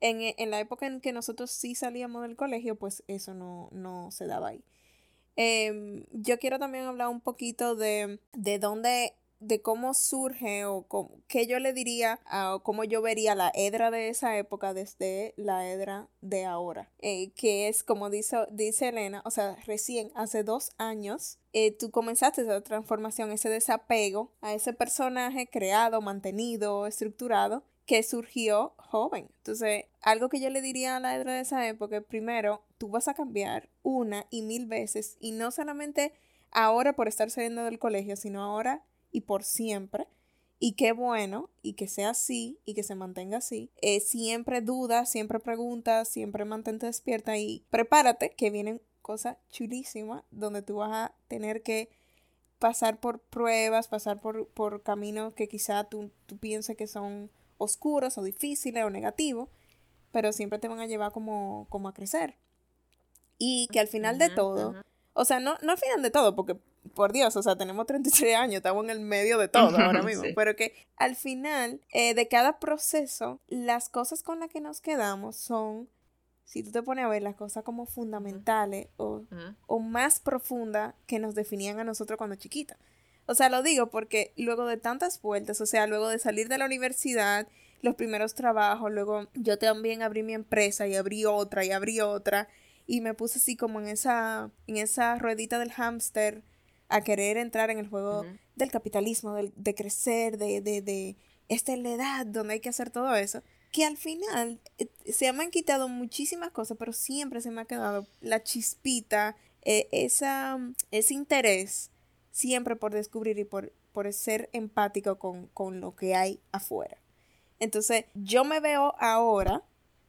En, 0.00 0.18
en 0.20 0.50
la 0.50 0.58
época 0.58 0.86
en 0.86 1.00
que 1.00 1.12
nosotros 1.12 1.52
sí 1.52 1.76
salíamos 1.76 2.22
del 2.22 2.34
colegio, 2.34 2.74
pues 2.74 3.04
eso 3.06 3.32
no, 3.32 3.68
no 3.72 4.10
se 4.10 4.26
daba 4.26 4.48
ahí. 4.48 4.64
Em, 5.36 6.04
yo 6.10 6.38
quiero 6.38 6.58
también 6.58 6.84
hablar 6.84 7.08
un 7.08 7.20
poquito 7.20 7.74
de, 7.76 8.20
de 8.32 8.58
dónde 8.58 9.14
de 9.46 9.60
cómo 9.62 9.94
surge 9.94 10.64
o 10.64 10.86
qué 11.28 11.46
yo 11.46 11.58
le 11.58 11.72
diría 11.72 12.20
o 12.32 12.62
cómo 12.62 12.84
yo 12.84 13.02
vería 13.02 13.34
la 13.34 13.52
Edra 13.54 13.90
de 13.90 14.08
esa 14.08 14.36
época 14.36 14.74
desde 14.74 15.34
la 15.36 15.70
Edra 15.70 16.08
de 16.20 16.44
ahora. 16.44 16.90
Eh, 16.98 17.32
que 17.32 17.68
es 17.68 17.84
como 17.84 18.10
dice, 18.10 18.36
dice 18.50 18.88
Elena, 18.88 19.22
o 19.24 19.30
sea, 19.30 19.56
recién 19.66 20.10
hace 20.14 20.42
dos 20.42 20.72
años 20.78 21.38
eh, 21.52 21.70
tú 21.70 21.90
comenzaste 21.90 22.42
esa 22.42 22.60
transformación, 22.62 23.30
ese 23.30 23.48
desapego 23.48 24.32
a 24.40 24.54
ese 24.54 24.72
personaje 24.72 25.46
creado, 25.46 26.00
mantenido, 26.00 26.86
estructurado 26.86 27.64
que 27.86 28.02
surgió 28.02 28.74
joven. 28.78 29.28
Entonces, 29.38 29.84
algo 30.02 30.28
que 30.28 30.40
yo 30.40 30.50
le 30.50 30.62
diría 30.62 30.96
a 30.96 31.00
la 31.00 31.14
Edra 31.14 31.34
de 31.34 31.40
esa 31.40 31.68
época, 31.68 32.00
primero, 32.00 32.62
tú 32.78 32.88
vas 32.88 33.08
a 33.08 33.14
cambiar 33.14 33.68
una 33.82 34.26
y 34.30 34.42
mil 34.42 34.66
veces 34.66 35.16
y 35.20 35.32
no 35.32 35.50
solamente 35.50 36.12
ahora 36.50 36.94
por 36.94 37.08
estar 37.08 37.30
saliendo 37.30 37.64
del 37.64 37.78
colegio, 37.78 38.16
sino 38.16 38.42
ahora 38.42 38.84
y 39.14 39.22
por 39.22 39.44
siempre. 39.44 40.08
Y 40.58 40.72
qué 40.72 40.92
bueno, 40.92 41.50
y 41.62 41.74
que 41.74 41.88
sea 41.88 42.10
así, 42.10 42.58
y 42.64 42.74
que 42.74 42.82
se 42.82 42.94
mantenga 42.94 43.38
así. 43.38 43.70
Eh, 43.80 44.00
siempre 44.00 44.60
duda, 44.60 45.06
siempre 45.06 45.40
pregunta, 45.40 46.04
siempre 46.04 46.44
mantente 46.44 46.86
despierta 46.86 47.36
y 47.38 47.64
prepárate 47.70 48.34
que 48.34 48.50
vienen 48.50 48.82
cosas 49.02 49.36
chulísimas 49.50 50.24
donde 50.30 50.62
tú 50.62 50.76
vas 50.76 50.90
a 50.92 51.14
tener 51.28 51.62
que 51.62 51.90
pasar 52.58 52.98
por 52.98 53.20
pruebas, 53.20 53.88
pasar 53.88 54.20
por, 54.20 54.48
por 54.48 54.82
caminos 54.82 55.34
que 55.34 55.48
quizá 55.48 55.84
tú, 55.84 56.10
tú 56.26 56.38
pienses 56.38 56.76
que 56.76 56.86
son 56.86 57.30
oscuros 57.58 58.18
o 58.18 58.22
difíciles 58.22 58.84
o 58.84 58.90
negativos, 58.90 59.48
pero 60.12 60.32
siempre 60.32 60.58
te 60.58 60.68
van 60.68 60.80
a 60.80 60.86
llevar 60.86 61.12
como, 61.12 61.66
como 61.68 61.88
a 61.88 61.94
crecer. 61.94 62.36
Y 63.38 63.68
que 63.70 63.80
al 63.80 63.88
final 63.88 64.18
de 64.18 64.30
todo, 64.30 64.74
o 65.12 65.24
sea, 65.24 65.40
no, 65.40 65.56
no 65.62 65.72
al 65.72 65.78
final 65.78 66.02
de 66.02 66.10
todo, 66.10 66.34
porque 66.34 66.56
por 66.94 67.12
Dios, 67.12 67.36
o 67.36 67.42
sea, 67.42 67.56
tenemos 67.56 67.86
33 67.86 68.36
años, 68.36 68.56
estamos 68.56 68.84
en 68.84 68.90
el 68.90 69.00
medio 69.00 69.38
de 69.38 69.48
todo 69.48 69.76
ahora 69.78 70.02
mismo, 70.02 70.24
pero 70.34 70.54
que 70.56 70.74
al 70.96 71.16
final 71.16 71.80
eh, 71.90 72.14
de 72.14 72.28
cada 72.28 72.58
proceso, 72.58 73.40
las 73.48 73.88
cosas 73.88 74.22
con 74.22 74.40
las 74.40 74.50
que 74.50 74.60
nos 74.60 74.80
quedamos 74.80 75.36
son, 75.36 75.88
si 76.44 76.62
tú 76.62 76.70
te 76.70 76.82
pones 76.82 77.04
a 77.04 77.08
ver 77.08 77.22
las 77.22 77.36
cosas 77.36 77.64
como 77.64 77.86
fundamentales 77.86 78.88
o, 78.96 79.22
o 79.66 79.78
más 79.78 80.20
profundas 80.20 80.94
que 81.06 81.18
nos 81.18 81.34
definían 81.34 81.78
a 81.78 81.84
nosotros 81.84 82.18
cuando 82.18 82.36
chiquitas. 82.36 82.78
O 83.26 83.34
sea, 83.34 83.48
lo 83.48 83.62
digo 83.62 83.88
porque 83.88 84.32
luego 84.36 84.66
de 84.66 84.76
tantas 84.76 85.20
vueltas, 85.22 85.60
o 85.60 85.66
sea, 85.66 85.86
luego 85.86 86.08
de 86.08 86.18
salir 86.18 86.48
de 86.48 86.58
la 86.58 86.66
universidad, 86.66 87.48
los 87.80 87.94
primeros 87.94 88.34
trabajos, 88.34 88.92
luego 88.92 89.28
yo 89.34 89.58
también 89.58 90.02
abrí 90.02 90.22
mi 90.22 90.34
empresa 90.34 90.86
y 90.86 90.94
abrí 90.94 91.24
otra 91.24 91.64
y 91.64 91.70
abrí 91.70 92.00
otra 92.00 92.48
y 92.86 93.00
me 93.00 93.14
puse 93.14 93.38
así 93.38 93.56
como 93.56 93.80
en 93.80 93.88
esa, 93.88 94.50
en 94.66 94.76
esa 94.76 95.18
ruedita 95.18 95.58
del 95.58 95.72
hámster 95.72 96.42
a 96.88 97.00
querer 97.02 97.36
entrar 97.36 97.70
en 97.70 97.78
el 97.78 97.88
juego 97.88 98.24
del 98.56 98.70
capitalismo, 98.70 99.34
de, 99.34 99.74
crecer, 99.74 100.38
de, 100.38 100.60
de, 100.60 100.82
de, 100.82 101.16
esta 101.48 101.72
es 101.72 101.78
la 101.78 101.90
edad 101.90 102.26
donde 102.26 102.54
hay 102.54 102.60
que 102.60 102.68
hacer 102.68 102.90
todo 102.90 103.14
eso, 103.14 103.42
que 103.72 103.84
al 103.84 103.96
final 103.96 104.60
eh, 104.78 104.88
se 105.12 105.32
me 105.32 105.44
han 105.44 105.50
quitado 105.50 105.88
muchísimas 105.88 106.50
cosas, 106.50 106.76
pero 106.78 106.92
siempre 106.92 107.40
se 107.40 107.50
me 107.50 107.62
ha 107.62 107.64
quedado 107.64 108.06
la 108.20 108.42
chispita, 108.42 109.36
eh, 109.62 109.88
esa, 109.92 110.58
ese 110.90 111.14
interés 111.14 111.90
siempre 112.30 112.76
por 112.76 112.92
descubrir 112.92 113.38
y 113.38 113.44
por, 113.44 113.72
por 113.92 114.12
ser 114.12 114.50
empático 114.52 115.18
con, 115.18 115.46
con 115.48 115.80
lo 115.80 115.96
que 115.96 116.14
hay 116.14 116.40
afuera. 116.52 116.98
Entonces, 117.60 118.04
yo 118.14 118.44
me 118.44 118.60
veo 118.60 118.94
ahora 118.98 119.62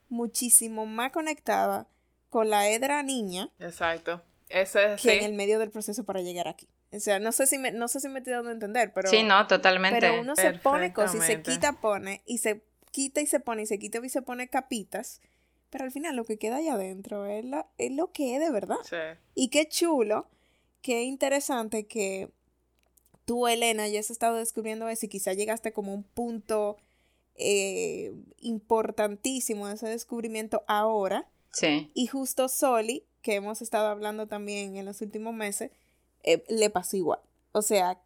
muchísimo 0.10 0.86
más 0.86 1.12
conectada 1.12 1.88
con 2.30 2.50
la 2.50 2.70
Edra 2.70 3.02
niña. 3.04 3.50
Exacto. 3.60 4.22
Eso 4.50 4.80
es 4.80 5.02
que 5.02 5.18
en 5.18 5.24
el 5.26 5.34
medio 5.34 5.60
del 5.60 5.72
proceso 5.72 6.04
para 6.04 6.22
llegar 6.22 6.48
aquí. 6.48 6.68
O 6.92 7.00
sea, 7.00 7.20
no 7.20 7.32
sé 7.32 7.48
si 7.48 7.58
me, 7.58 7.72
no 7.72 7.88
sé 7.88 8.00
si 8.00 8.08
me 8.10 8.20
estoy 8.20 8.34
dando 8.34 8.50
a 8.50 8.54
entender, 8.54 8.94
pero. 8.94 9.10
Sí, 9.10 9.24
no, 9.24 9.48
totalmente. 9.48 10.00
Pero 10.00 10.22
uno 10.22 10.36
se 10.36 10.54
pone 10.54 10.94
cosas 10.94 11.16
y 11.16 11.22
se 11.22 11.42
quita, 11.42 11.74
pone, 11.74 12.22
y 12.26 12.38
se 12.38 12.64
quita 12.92 13.22
y 13.22 13.26
se 13.26 13.40
pone, 13.40 13.64
y 13.64 13.66
se 13.66 13.80
quita 13.80 14.00
y 14.04 14.10
se 14.10 14.22
pone 14.22 14.48
capitas. 14.48 15.22
Pero 15.70 15.84
al 15.84 15.92
final 15.92 16.16
lo 16.16 16.26
que 16.26 16.38
queda 16.38 16.58
allá 16.58 16.76
adentro 16.76 17.26
es, 17.26 17.44
es 17.78 17.92
lo 17.92 18.12
que 18.12 18.36
es 18.36 18.40
de 18.40 18.52
verdad. 18.52 18.78
Sí. 18.84 18.96
Y 19.34 19.50
qué 19.50 19.68
chulo, 19.68 20.30
qué 20.82 21.04
interesante 21.04 21.88
que 21.88 22.30
tú, 23.26 23.48
Elena, 23.48 23.88
ya 23.88 24.00
has 24.00 24.12
estado 24.12 24.38
descubriendo 24.38 24.88
eso 24.88 25.08
y 25.08 25.10
quizá 25.10 25.34
llegaste 25.34 25.74
como 25.74 25.94
un 25.94 26.04
punto 26.04 26.78
eh, 27.36 28.14
importantísimo 28.40 29.68
de 29.68 29.76
ese 29.76 29.88
descubrimiento 29.88 30.64
ahora. 30.68 31.28
Sí. 31.52 31.92
Y 31.94 32.08
justo 32.08 32.48
Soli, 32.48 33.04
que 33.26 33.34
hemos 33.34 33.64
estado 33.64 33.88
hablando 33.88 34.28
también 34.28 34.76
en 34.76 34.86
los 34.86 35.02
últimos 35.02 35.34
meses, 35.34 35.72
eh, 36.22 36.44
le 36.48 36.70
pasó 36.70 36.96
igual. 36.96 37.22
O 37.54 37.64
sea, 37.64 38.00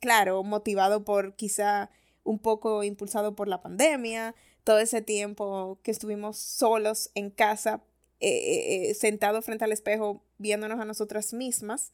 claro, 0.00 0.42
motivado 0.42 1.04
por 1.04 1.36
quizá 1.36 1.90
un 2.24 2.40
poco 2.40 2.82
impulsado 2.82 3.36
por 3.36 3.46
la 3.46 3.62
pandemia, 3.62 4.34
todo 4.64 4.80
ese 4.80 5.00
tiempo 5.00 5.78
que 5.84 5.92
estuvimos 5.92 6.38
solos 6.38 7.12
en 7.14 7.30
casa, 7.30 7.84
eh, 8.18 8.88
eh, 8.90 8.94
sentados 8.94 9.44
frente 9.44 9.62
al 9.62 9.70
espejo, 9.70 10.24
viéndonos 10.38 10.80
a 10.80 10.84
nosotras 10.84 11.32
mismas, 11.32 11.92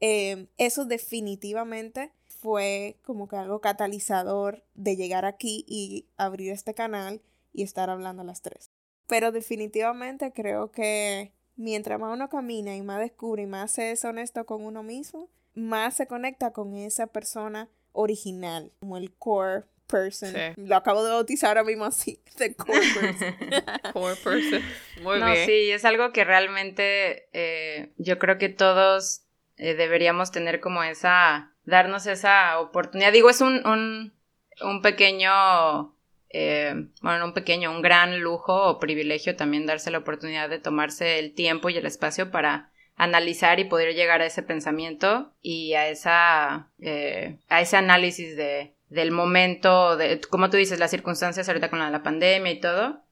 eso 0.00 0.86
definitivamente 0.86 2.12
fue 2.28 2.96
como 3.02 3.28
que 3.28 3.36
algo 3.36 3.60
catalizador 3.60 4.64
de 4.74 4.96
llegar 4.96 5.26
aquí 5.26 5.66
y 5.68 6.06
abrir 6.16 6.52
este 6.52 6.72
canal 6.72 7.20
y 7.52 7.62
estar 7.62 7.90
hablando 7.90 8.22
a 8.22 8.24
las 8.24 8.40
tres. 8.40 8.70
Pero 9.06 9.32
definitivamente 9.32 10.32
creo 10.32 10.70
que 10.70 11.35
mientras 11.56 11.98
más 11.98 12.12
uno 12.12 12.28
camina 12.28 12.76
y 12.76 12.82
más 12.82 13.00
descubre 13.00 13.42
y 13.42 13.46
más 13.46 13.72
se 13.72 13.90
es 13.90 14.04
honesto 14.04 14.44
con 14.46 14.64
uno 14.64 14.82
mismo, 14.82 15.28
más 15.54 15.94
se 15.94 16.06
conecta 16.06 16.52
con 16.52 16.74
esa 16.74 17.06
persona 17.06 17.68
original, 17.92 18.70
como 18.78 18.96
el 18.96 19.12
core 19.14 19.64
person. 19.86 20.34
Lo 20.56 20.76
acabo 20.76 21.02
de 21.02 21.10
bautizar 21.10 21.48
ahora 21.48 21.64
mismo 21.64 21.86
así, 21.86 22.20
the 22.36 22.54
core 22.54 22.80
person. 23.00 23.34
core 23.92 24.16
person. 24.16 24.62
Muy 25.02 25.18
no, 25.18 25.34
sí, 25.34 25.70
es 25.70 25.84
algo 25.84 26.12
que 26.12 26.24
realmente 26.24 27.28
eh, 27.32 27.92
yo 27.96 28.18
creo 28.18 28.38
que 28.38 28.48
todos 28.48 29.22
eh, 29.56 29.74
deberíamos 29.74 30.30
tener 30.30 30.60
como 30.60 30.82
esa, 30.82 31.54
darnos 31.64 32.06
esa 32.06 32.60
oportunidad. 32.60 33.12
Digo, 33.12 33.30
es 33.30 33.40
un, 33.40 33.66
un, 33.66 34.12
un 34.60 34.82
pequeño 34.82 35.95
eh, 36.30 36.88
bueno, 37.02 37.24
un 37.24 37.32
pequeño, 37.32 37.70
un 37.70 37.82
gran 37.82 38.20
lujo 38.20 38.68
o 38.68 38.78
privilegio 38.78 39.36
también 39.36 39.66
darse 39.66 39.90
la 39.90 39.98
oportunidad 39.98 40.48
de 40.48 40.58
tomarse 40.58 41.18
el 41.18 41.34
tiempo 41.34 41.70
y 41.70 41.76
el 41.76 41.86
espacio 41.86 42.30
para 42.30 42.70
analizar 42.96 43.60
y 43.60 43.64
poder 43.64 43.94
llegar 43.94 44.22
a 44.22 44.26
ese 44.26 44.42
pensamiento 44.42 45.32
y 45.42 45.74
a 45.74 45.88
esa 45.88 46.70
eh, 46.80 47.38
a 47.48 47.60
ese 47.60 47.76
análisis 47.76 48.36
de 48.36 48.74
del 48.88 49.10
momento 49.10 49.96
de 49.96 50.20
como 50.20 50.48
tú 50.48 50.56
dices 50.56 50.78
las 50.78 50.90
circunstancias 50.90 51.48
ahorita 51.48 51.68
con 51.70 51.78
la, 51.78 52.02
pandemia 52.02 52.52
y 52.52 52.60
todo 52.60 53.02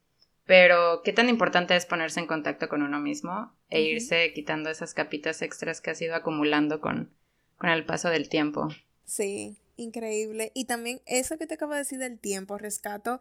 pero 0.46 1.02
qué 1.04 1.12
tan 1.12 1.28
importante 1.28 1.76
es 1.76 1.84
ponerse 1.84 2.20
en 2.20 2.26
contacto 2.26 2.68
con 2.68 2.82
uno 2.82 2.98
mismo 2.98 3.52
e 3.68 3.82
irse 3.82 4.32
quitando 4.32 4.70
esas 4.70 4.94
capitas 4.94 5.42
extras 5.42 5.80
que 5.80 5.90
has 5.90 6.00
ido 6.00 6.14
acumulando 6.14 6.80
con 6.80 7.10
con 7.58 7.70
el 7.70 7.84
paso 7.84 8.08
del 8.08 8.28
tiempo. 8.28 8.68
Sí 9.04 9.58
increíble. 9.76 10.52
Y 10.54 10.64
también 10.66 11.00
eso 11.06 11.38
que 11.38 11.46
te 11.46 11.54
acabo 11.54 11.72
de 11.72 11.78
decir 11.78 11.98
del 11.98 12.18
tiempo, 12.18 12.58
rescato 12.58 13.20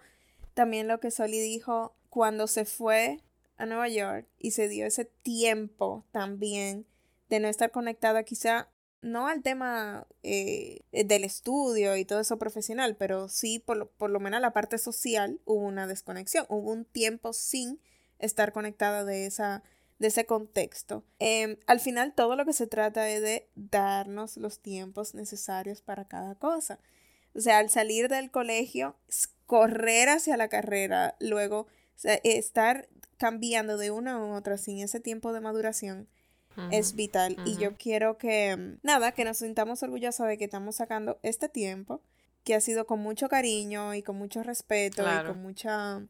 también 0.54 0.88
lo 0.88 1.00
que 1.00 1.12
Soli 1.12 1.40
dijo 1.40 1.96
cuando 2.10 2.48
se 2.48 2.66
fue 2.66 3.22
a 3.58 3.66
Nueva 3.66 3.90
York 3.90 4.28
y 4.38 4.52
se 4.52 4.68
dio 4.68 4.86
ese 4.86 5.06
tiempo 5.06 6.06
también 6.12 6.86
de 7.30 7.40
no 7.40 7.48
estar 7.48 7.72
conectada 7.72 8.24
quizá 8.24 8.70
no 9.02 9.28
al 9.28 9.42
tema 9.42 10.08
eh, 10.24 10.82
del 10.92 11.24
estudio 11.24 11.98
y 11.98 12.06
todo 12.06 12.22
eso 12.22 12.40
profesional, 12.40 12.96
pero 12.96 13.28
sí 13.28 13.60
por 13.60 13.78
lo, 13.78 13.92
por 13.92 14.10
lo 14.10 14.20
menos 14.20 14.40
la 14.42 14.54
parte 14.54 14.78
social 14.78 15.42
hubo 15.46 15.66
una 15.66 15.88
desconexión, 15.88 16.46
hubo 16.50 16.72
un 16.72 16.86
tiempo 16.86 17.34
sin 17.34 17.82
estar 18.20 18.54
conectada 18.54 19.04
de 19.04 19.26
esa 19.26 19.64
de 20.04 20.10
ese 20.10 20.26
contexto. 20.26 21.06
Em, 21.20 21.56
al 21.66 21.80
final 21.80 22.14
todo 22.14 22.36
lo 22.36 22.46
que 22.46 22.52
se 22.52 22.68
trata 22.68 23.10
es 23.10 23.22
de 23.22 23.48
darnos 23.56 24.36
los 24.36 24.60
tiempos 24.60 25.16
necesarios 25.16 25.82
para 25.82 26.10
cada 26.10 26.36
cosa. 26.36 26.78
O 27.34 27.40
sea, 27.40 27.60
al 27.60 27.70
salir 27.70 28.10
del 28.10 28.30
colegio, 28.30 28.98
correr 29.46 30.10
hacia 30.10 30.36
la 30.36 30.50
carrera, 30.50 31.16
luego 31.22 31.68
estar 32.04 32.90
cambiando 33.16 33.78
de 33.78 33.92
una 33.92 34.16
a 34.16 34.36
otra 34.36 34.58
sin 34.58 34.80
ese 34.80 35.00
tiempo 35.00 35.32
de 35.32 35.40
maduración 35.40 36.10
es 36.70 36.96
vital. 36.96 37.38
Y 37.46 37.56
yo 37.56 37.78
quiero 37.78 38.18
que, 38.18 38.50
em, 38.50 38.80
nada, 38.84 39.14
que 39.14 39.24
nos 39.24 39.38
sintamos 39.38 39.84
orgullosos 39.84 40.28
de 40.28 40.38
que 40.38 40.44
estamos 40.44 40.76
sacando 40.76 41.18
este 41.24 41.48
tiempo, 41.48 42.02
que 42.44 42.56
ha 42.56 42.60
sido 42.60 42.86
con 42.86 43.00
mucho 43.00 43.30
cariño 43.30 43.96
y 43.96 44.04
con 44.04 44.18
mucho 44.18 44.44
respeto 44.44 45.02
y 45.02 45.26
con 45.26 45.42
mucha, 45.42 46.06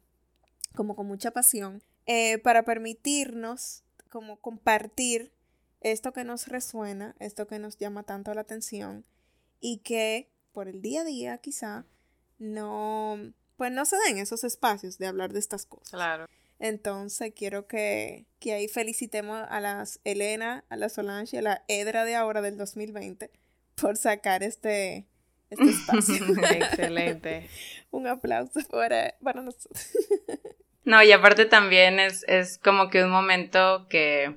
como 0.74 0.96
con 0.96 1.06
mucha 1.06 1.30
pasión, 1.30 1.80
eh, 2.06 2.38
para 2.38 2.64
permitirnos 2.64 3.83
como 4.14 4.36
compartir 4.36 5.32
esto 5.80 6.12
que 6.12 6.22
nos 6.22 6.46
resuena, 6.46 7.16
esto 7.18 7.48
que 7.48 7.58
nos 7.58 7.78
llama 7.78 8.04
tanto 8.04 8.32
la 8.32 8.42
atención 8.42 9.04
y 9.58 9.78
que 9.78 10.30
por 10.52 10.68
el 10.68 10.80
día 10.80 11.00
a 11.00 11.04
día 11.04 11.38
quizá 11.38 11.84
no, 12.38 13.18
pues 13.56 13.72
no 13.72 13.84
se 13.84 13.96
den 14.06 14.18
esos 14.18 14.44
espacios 14.44 14.98
de 14.98 15.08
hablar 15.08 15.32
de 15.32 15.40
estas 15.40 15.66
cosas. 15.66 15.90
Claro. 15.90 16.26
Entonces 16.60 17.32
quiero 17.34 17.66
que, 17.66 18.26
que 18.38 18.52
ahí 18.52 18.68
felicitemos 18.68 19.44
a 19.48 19.58
las 19.58 19.98
Elena, 20.04 20.64
a 20.68 20.76
la 20.76 20.88
Solange 20.90 21.34
y 21.34 21.38
a 21.40 21.42
la 21.42 21.64
Edra 21.66 22.04
de 22.04 22.14
ahora 22.14 22.40
del 22.40 22.56
2020 22.56 23.32
por 23.74 23.96
sacar 23.96 24.44
este, 24.44 25.08
este 25.50 25.64
espacio. 25.70 26.24
Excelente. 26.52 27.48
Un 27.90 28.06
aplauso 28.06 28.60
para, 28.70 29.16
para 29.20 29.42
nosotros. 29.42 29.88
No, 30.84 31.02
y 31.02 31.12
aparte 31.12 31.46
también 31.46 31.98
es, 31.98 32.24
es 32.28 32.58
como 32.58 32.90
que 32.90 33.04
un 33.04 33.10
momento 33.10 33.86
que 33.88 34.36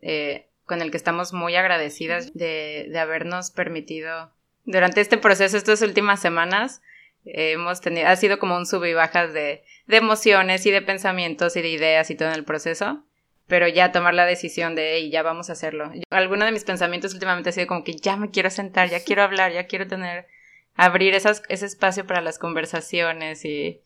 eh, 0.00 0.48
con 0.64 0.80
el 0.80 0.90
que 0.90 0.96
estamos 0.96 1.32
muy 1.32 1.56
agradecidas 1.56 2.32
de, 2.34 2.86
de, 2.90 2.98
habernos 2.98 3.50
permitido 3.50 4.32
durante 4.64 5.00
este 5.00 5.18
proceso, 5.18 5.56
estas 5.56 5.82
últimas 5.82 6.20
semanas, 6.20 6.80
eh, 7.26 7.52
hemos 7.52 7.80
tenido, 7.80 8.08
ha 8.08 8.16
sido 8.16 8.38
como 8.38 8.56
un 8.56 8.66
sub 8.66 8.84
y 8.84 8.94
bajas 8.94 9.32
de, 9.34 9.62
de 9.86 9.96
emociones 9.96 10.64
y 10.64 10.70
de 10.70 10.82
pensamientos 10.82 11.56
y 11.56 11.62
de 11.62 11.68
ideas 11.68 12.10
y 12.10 12.14
todo 12.14 12.28
en 12.28 12.34
el 12.34 12.44
proceso 12.44 13.04
pero 13.46 13.68
ya 13.68 13.92
tomar 13.92 14.14
la 14.14 14.26
decisión 14.26 14.74
de, 14.74 14.94
hey, 14.94 15.10
ya 15.10 15.22
vamos 15.22 15.50
a 15.50 15.52
hacerlo. 15.52 15.90
alguno 16.10 16.44
de 16.44 16.52
mis 16.52 16.64
pensamientos 16.64 17.12
últimamente 17.12 17.50
ha 17.50 17.52
sido 17.52 17.66
como 17.66 17.84
que 17.84 17.94
ya 17.94 18.16
me 18.16 18.30
quiero 18.30 18.50
sentar, 18.50 18.88
ya 18.88 19.00
quiero 19.04 19.22
hablar, 19.22 19.52
ya 19.52 19.66
quiero 19.66 19.86
tener, 19.86 20.26
abrir 20.74 21.14
esas, 21.14 21.42
ese 21.48 21.66
espacio 21.66 22.06
para 22.06 22.20
las 22.20 22.38
conversaciones 22.38 23.44
y, 23.44 23.80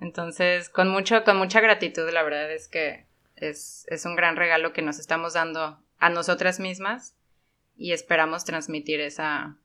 entonces, 0.00 0.68
con 0.68 0.88
mucho, 0.88 1.24
con 1.24 1.36
mucha 1.36 1.60
gratitud, 1.60 2.08
la 2.10 2.22
verdad 2.22 2.50
es 2.50 2.68
que 2.68 3.04
es, 3.36 3.86
es 3.88 4.04
un 4.06 4.16
gran 4.16 4.36
regalo 4.36 4.72
que 4.72 4.82
nos 4.82 4.98
estamos 4.98 5.34
dando 5.34 5.78
a 5.98 6.10
nosotras 6.10 6.60
mismas 6.60 7.14
y 7.76 7.92
esperamos 7.92 8.44
transmitir 8.44 9.00
esa, 9.00 9.56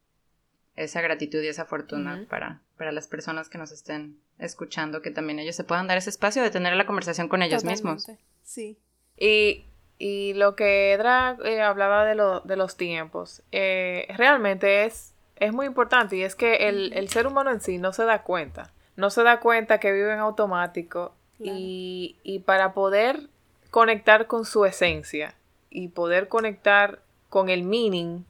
esa 0.75 1.01
gratitud 1.01 1.41
y 1.41 1.47
esa 1.47 1.65
fortuna 1.65 2.25
para, 2.29 2.61
para 2.77 2.91
las 2.91 3.07
personas 3.07 3.49
que 3.49 3.57
nos 3.57 3.71
estén 3.71 4.19
escuchando, 4.37 5.01
que 5.01 5.11
también 5.11 5.39
ellos 5.39 5.55
se 5.55 5.63
puedan 5.63 5.87
dar 5.87 5.97
ese 5.97 6.09
espacio 6.09 6.43
de 6.43 6.51
tener 6.51 6.75
la 6.75 6.85
conversación 6.85 7.29
con 7.29 7.41
ellos 7.41 7.63
mismos. 7.63 8.07
Sí. 8.43 8.77
Y, 9.17 9.65
y 9.97 10.33
lo 10.33 10.55
que 10.55 10.91
Edra 10.91 11.37
eh, 11.45 11.61
hablaba 11.61 12.05
de, 12.05 12.15
lo, 12.15 12.41
de 12.41 12.57
los 12.57 12.75
tiempos, 12.75 13.41
eh, 13.51 14.07
realmente 14.17 14.83
es, 14.83 15.13
es 15.37 15.53
muy 15.53 15.65
importante 15.65 16.17
y 16.17 16.23
es 16.23 16.35
que 16.35 16.67
el, 16.67 16.91
el 16.93 17.07
ser 17.07 17.27
humano 17.27 17.51
en 17.51 17.61
sí 17.61 17.77
no 17.77 17.93
se 17.93 18.03
da 18.03 18.23
cuenta 18.23 18.73
no 18.95 19.09
se 19.09 19.23
da 19.23 19.39
cuenta 19.39 19.79
que 19.79 19.91
vive 19.91 20.13
en 20.13 20.19
automático 20.19 21.13
y, 21.39 22.17
y 22.23 22.39
para 22.39 22.73
poder 22.73 23.29
conectar 23.71 24.27
con 24.27 24.45
su 24.45 24.65
esencia 24.65 25.35
y 25.69 25.89
poder 25.89 26.27
conectar 26.29 26.99
con 27.29 27.49
el 27.49 27.63
meaning 27.63 28.23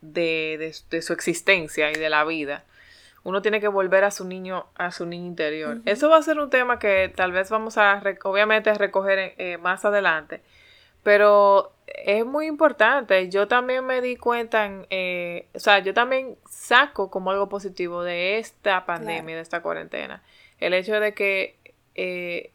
de, 0.00 1.02
su 1.02 1.12
existencia 1.12 1.90
y 1.90 1.94
de 1.94 2.10
la 2.10 2.24
vida. 2.24 2.64
Uno 3.22 3.42
tiene 3.42 3.60
que 3.60 3.68
volver 3.68 4.04
a 4.04 4.10
su 4.10 4.24
niño, 4.24 4.66
a 4.76 4.92
su 4.92 5.04
niño 5.04 5.26
interior. 5.26 5.80
Eso 5.84 6.08
va 6.08 6.16
a 6.16 6.22
ser 6.22 6.38
un 6.38 6.48
tema 6.48 6.78
que 6.78 7.12
tal 7.14 7.32
vez 7.32 7.50
vamos 7.50 7.76
a, 7.76 8.00
obviamente, 8.22 8.72
recoger 8.74 9.34
eh, 9.36 9.58
más 9.58 9.84
adelante. 9.84 10.40
Pero 11.02 11.72
es 11.86 12.26
muy 12.26 12.46
importante. 12.46 13.28
Yo 13.28 13.48
también 13.48 13.84
me 13.84 14.00
di 14.00 14.16
cuenta, 14.16 14.66
en, 14.66 14.86
eh, 14.90 15.48
o 15.54 15.60
sea, 15.60 15.78
yo 15.78 15.94
también 15.94 16.36
saco 16.48 17.10
como 17.10 17.30
algo 17.30 17.48
positivo 17.48 18.02
de 18.02 18.38
esta 18.38 18.84
pandemia, 18.86 19.36
de 19.36 19.42
esta 19.42 19.62
cuarentena, 19.62 20.22
el 20.58 20.74
hecho 20.74 20.98
de 21.00 21.14
que, 21.14 21.56
eh, 21.94 22.52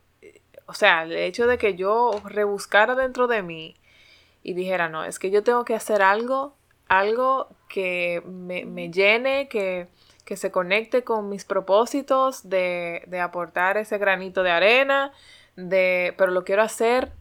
o 0.66 0.74
sea, 0.74 1.04
el 1.04 1.14
hecho 1.14 1.48
de 1.48 1.58
que 1.58 1.76
yo 1.76 2.22
rebuscara 2.26 2.96
dentro 2.96 3.28
de 3.28 3.42
mí 3.42 3.76
y 4.44 4.54
dijera, 4.54 4.90
no, 4.90 5.04
es 5.06 5.20
que 5.20 5.32
yo 5.32 5.44
tengo 5.44 5.66
que 5.66 5.76
hacer 5.76 6.02
algo, 6.02 6.56
algo 6.88 7.50
que 7.70 8.22
me, 8.26 8.66
me 8.66 8.92
llene, 8.92 9.48
que, 9.48 9.88
que, 10.26 10.36
se 10.36 10.52
conecte 10.52 11.04
con 11.04 11.30
mis 11.30 11.46
propósitos 11.46 12.50
de, 12.50 13.04
de 13.08 13.20
aportar 13.20 13.78
ese 13.78 13.98
granito 13.98 14.44
de 14.44 14.52
arena, 14.52 15.14
de, 15.56 16.14
pero 16.18 16.32
lo 16.32 16.44
quiero 16.44 16.64
hacer 16.64 17.12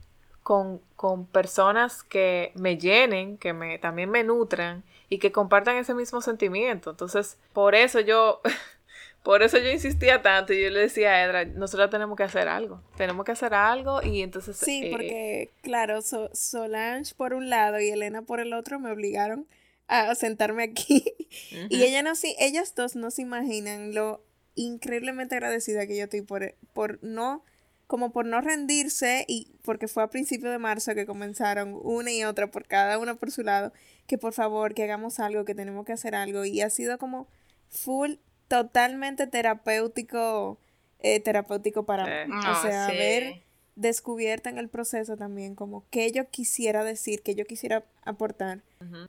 con, 0.43 0.81
con, 0.97 1.27
personas 1.27 2.03
que 2.03 2.53
me 2.55 2.79
llenen, 2.79 3.39
que 3.39 3.53
me, 3.53 3.79
también 3.79 4.11
me 4.11 4.25
nutran 4.25 4.85
y 5.09 5.19
que 5.19 5.33
compartan 5.33 5.77
ese 5.77 5.95
mismo 5.95 6.21
sentimiento. 6.21 6.91
Entonces, 6.91 7.37
por 7.53 7.75
eso 7.75 8.01
yo, 8.01 8.41
por 9.23 9.43
eso 9.43 9.59
yo 9.59 9.71
insistía 9.71 10.23
tanto 10.23 10.53
y 10.53 10.63
yo 10.63 10.71
le 10.71 10.81
decía 10.81 11.11
a 11.11 11.23
Edra, 11.25 11.45
nosotros 11.45 11.91
tenemos 11.91 12.17
que 12.17 12.23
hacer 12.23 12.49
algo, 12.49 12.83
tenemos 12.97 13.25
que 13.25 13.33
hacer 13.33 13.55
algo 13.55 14.03
y 14.03 14.23
entonces... 14.23 14.57
Sí, 14.57 14.83
eh, 14.85 14.91
porque 14.91 15.51
claro, 15.63 16.01
Solange 16.03 17.15
por 17.15 17.35
un 17.35 17.51
lado 17.51 17.79
y 17.81 17.91
Elena 17.91 18.23
por 18.23 18.41
el 18.41 18.53
otro 18.53 18.79
me 18.79 18.91
obligaron 18.91 19.47
a 19.89 20.15
sentarme 20.15 20.63
aquí 20.63 21.05
y 21.69 21.83
ella 21.83 22.03
no, 22.03 22.15
sí, 22.15 22.35
ellas 22.39 22.75
dos 22.75 22.97
no 22.97 23.11
se 23.11 23.23
imaginan 23.23 23.95
lo 23.95 24.23
increíblemente 24.55 25.35
agradecida 25.35 25.87
que 25.87 25.97
yo 25.97 26.05
estoy 26.05 26.23
por, 26.23 26.55
por 26.73 27.03
no 27.03 27.45
como 27.91 28.13
por 28.13 28.25
no 28.25 28.41
rendirse 28.41 29.25
y 29.27 29.49
porque 29.65 29.89
fue 29.89 30.05
a 30.05 30.11
principios 30.11 30.53
de 30.53 30.59
marzo 30.59 30.95
que 30.95 31.07
comenzaron 31.07 31.77
una 31.83 32.13
y 32.13 32.23
otra 32.23 32.49
por 32.49 32.65
cada 32.65 32.99
una 32.99 33.17
por 33.17 33.33
su 33.33 33.43
lado, 33.43 33.73
que 34.07 34.17
por 34.17 34.33
favor, 34.33 34.75
que 34.75 34.85
hagamos 34.85 35.19
algo, 35.19 35.45
que 35.45 35.57
tenemos 35.57 35.85
que 35.85 35.93
hacer 35.93 36.15
algo. 36.15 36.45
Y 36.45 36.61
ha 36.61 36.71
sido 36.71 36.99
como 36.99 37.27
full, 37.69 38.13
totalmente 38.47 39.27
terapéutico, 39.27 40.61
eh, 41.01 41.19
terapéutico 41.19 41.85
para 41.85 42.05
mí. 42.27 42.33
o 42.33 42.37
ah, 42.37 42.61
sea, 42.63 42.87
haber 42.87 43.43
descubierto 43.75 44.49
en 44.49 44.59
el 44.59 44.69
proceso 44.69 45.17
también 45.17 45.57
como 45.57 45.85
que 45.91 46.13
yo 46.13 46.31
quisiera 46.31 46.85
decir, 46.85 47.23
que 47.23 47.35
yo 47.35 47.45
quisiera 47.45 47.85
aportar, 48.05 48.61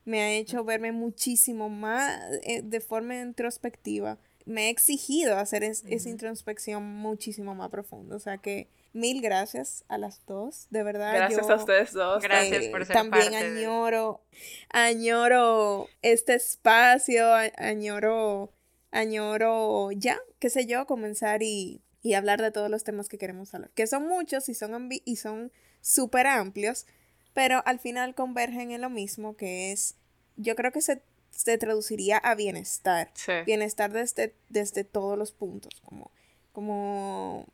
me 0.06 0.22
ha 0.22 0.32
hecho 0.32 0.63
verme 0.63 0.91
muchísimo 0.91 1.70
más 1.70 2.20
eh, 2.41 2.63
de 2.63 2.80
forma 2.80 3.22
introspectiva 3.22 4.17
me 4.45 4.67
he 4.67 4.69
exigido 4.69 5.38
hacer 5.38 5.63
esa 5.63 6.10
introspección 6.10 6.84
muchísimo 6.84 7.56
más 7.56 7.69
profunda. 7.69 8.15
O 8.15 8.19
sea 8.19 8.38
que 8.38 8.67
mil 8.93 9.21
gracias 9.21 9.84
a 9.88 9.97
las 9.97 10.25
dos, 10.25 10.67
de 10.69 10.84
verdad. 10.84 11.13
Gracias 11.13 11.49
a 11.49 11.56
ustedes 11.56 11.93
dos. 11.93 12.21
Gracias 12.21 12.65
por 12.67 12.86
ser 12.86 12.95
También 12.95 13.34
añoro, 13.36 14.21
añoro 14.69 15.88
este 16.01 16.36
espacio, 16.36 17.34
añoro, 17.58 18.54
añoro 18.91 19.91
ya, 19.91 20.19
qué 20.39 20.49
sé 20.49 20.65
yo, 20.65 20.86
comenzar 20.86 21.43
y, 21.43 21.82
y 22.01 22.13
hablar 22.13 22.41
de 22.41 22.51
todos 22.51 22.69
los 22.69 22.84
temas 22.84 23.08
que 23.08 23.17
queremos 23.17 23.54
hablar. 23.54 23.71
Que 23.71 23.88
son 23.88 24.08
muchos 24.08 24.49
y 24.49 24.54
son, 24.54 24.89
y 24.89 25.15
son 25.15 25.51
súper 25.82 26.27
amplios, 26.27 26.86
pero 27.34 27.63
al 27.65 27.80
final 27.80 28.15
convergen 28.15 28.71
en 28.71 28.82
lo 28.82 28.89
mismo, 28.89 29.36
que 29.38 29.71
es, 29.71 29.95
yo 30.36 30.56
creo 30.56 30.71
que 30.71 30.82
se 30.82 31.01
se 31.32 31.58
traduciría 31.58 32.17
a 32.17 32.36
bienestar. 32.36 33.12
Bienestar 33.46 33.91
desde, 33.91 34.36
desde 34.50 34.84
todos 34.84 35.17
los 35.17 35.32
puntos, 35.32 35.82
como, 35.84 36.12
como, 36.52 37.48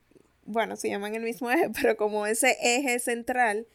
bueno, 0.45 0.75
se 0.75 0.89
llaman 0.89 1.15
el 1.15 1.23
mismo 1.23 1.49
eje, 1.49 1.69
pero 1.81 1.95
como 1.95 2.25
ese 2.25 2.57
eje 2.61 2.99
central 2.99 3.67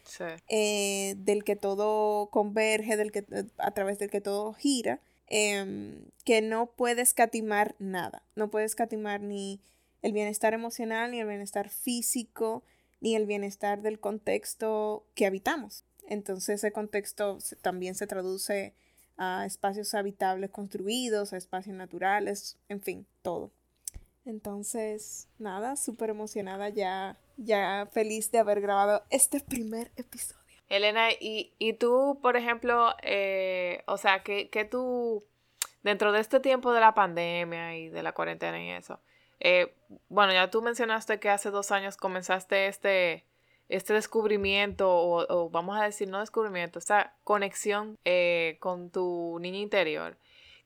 eh, 0.49 1.15
del 1.17 1.43
que 1.43 1.55
todo 1.55 2.27
converge, 2.27 2.97
del 2.97 3.11
que, 3.11 3.25
a 3.57 3.71
través 3.71 3.97
del 3.99 4.09
que 4.09 4.21
todo 4.21 4.53
gira, 4.53 4.99
em, 5.27 6.05
que 6.25 6.41
no 6.41 6.67
puede 6.67 7.01
escatimar 7.01 7.75
nada, 7.79 8.23
no 8.35 8.51
puede 8.51 8.65
escatimar 8.65 9.21
ni 9.21 9.61
el 10.01 10.11
bienestar 10.11 10.53
emocional, 10.53 11.11
ni 11.11 11.21
el 11.21 11.27
bienestar 11.27 11.69
físico, 11.69 12.63
ni 12.99 13.15
el 13.15 13.25
bienestar 13.25 13.81
del 13.81 13.99
contexto 13.99 15.05
que 15.15 15.25
habitamos. 15.25 15.85
Entonces 16.07 16.55
ese 16.55 16.71
contexto 16.71 17.37
también 17.61 17.95
se 17.95 18.07
traduce 18.07 18.73
a 19.17 19.45
espacios 19.45 19.93
habitables 19.93 20.49
construidos, 20.49 21.33
a 21.33 21.37
espacios 21.37 21.75
naturales, 21.75 22.57
en 22.69 22.81
fin, 22.81 23.05
todo. 23.21 23.51
Entonces, 24.25 25.27
nada, 25.37 25.75
súper 25.75 26.09
emocionada 26.09 26.69
ya, 26.69 27.17
ya 27.37 27.87
feliz 27.91 28.31
de 28.31 28.39
haber 28.39 28.61
grabado 28.61 29.03
este 29.09 29.39
primer 29.41 29.91
episodio. 29.97 30.41
Elena, 30.69 31.11
y, 31.11 31.53
y 31.59 31.73
tú, 31.73 32.19
por 32.21 32.37
ejemplo, 32.37 32.95
eh, 33.03 33.83
o 33.85 33.97
sea, 33.97 34.23
que, 34.23 34.49
que 34.49 34.65
tú, 34.65 35.23
dentro 35.83 36.11
de 36.11 36.21
este 36.21 36.39
tiempo 36.39 36.73
de 36.73 36.79
la 36.79 36.93
pandemia 36.93 37.75
y 37.75 37.89
de 37.89 38.01
la 38.01 38.13
cuarentena 38.13 38.63
y 38.63 38.71
eso, 38.71 38.99
eh, 39.39 39.75
bueno, 40.09 40.31
ya 40.31 40.49
tú 40.49 40.61
mencionaste 40.61 41.19
que 41.19 41.29
hace 41.29 41.51
dos 41.51 41.71
años 41.71 41.97
comenzaste 41.97 42.67
este, 42.67 43.25
este 43.69 43.93
descubrimiento, 43.93 44.89
o, 44.89 45.49
vamos 45.49 45.79
a 45.79 45.85
decir 45.85 46.07
no 46.07 46.19
descubrimiento, 46.19 46.79
esta 46.79 47.15
conexión 47.23 47.97
eh, 48.05 48.57
con 48.59 48.89
tu 48.89 49.37
niña 49.39 49.59
interior, 49.59 50.17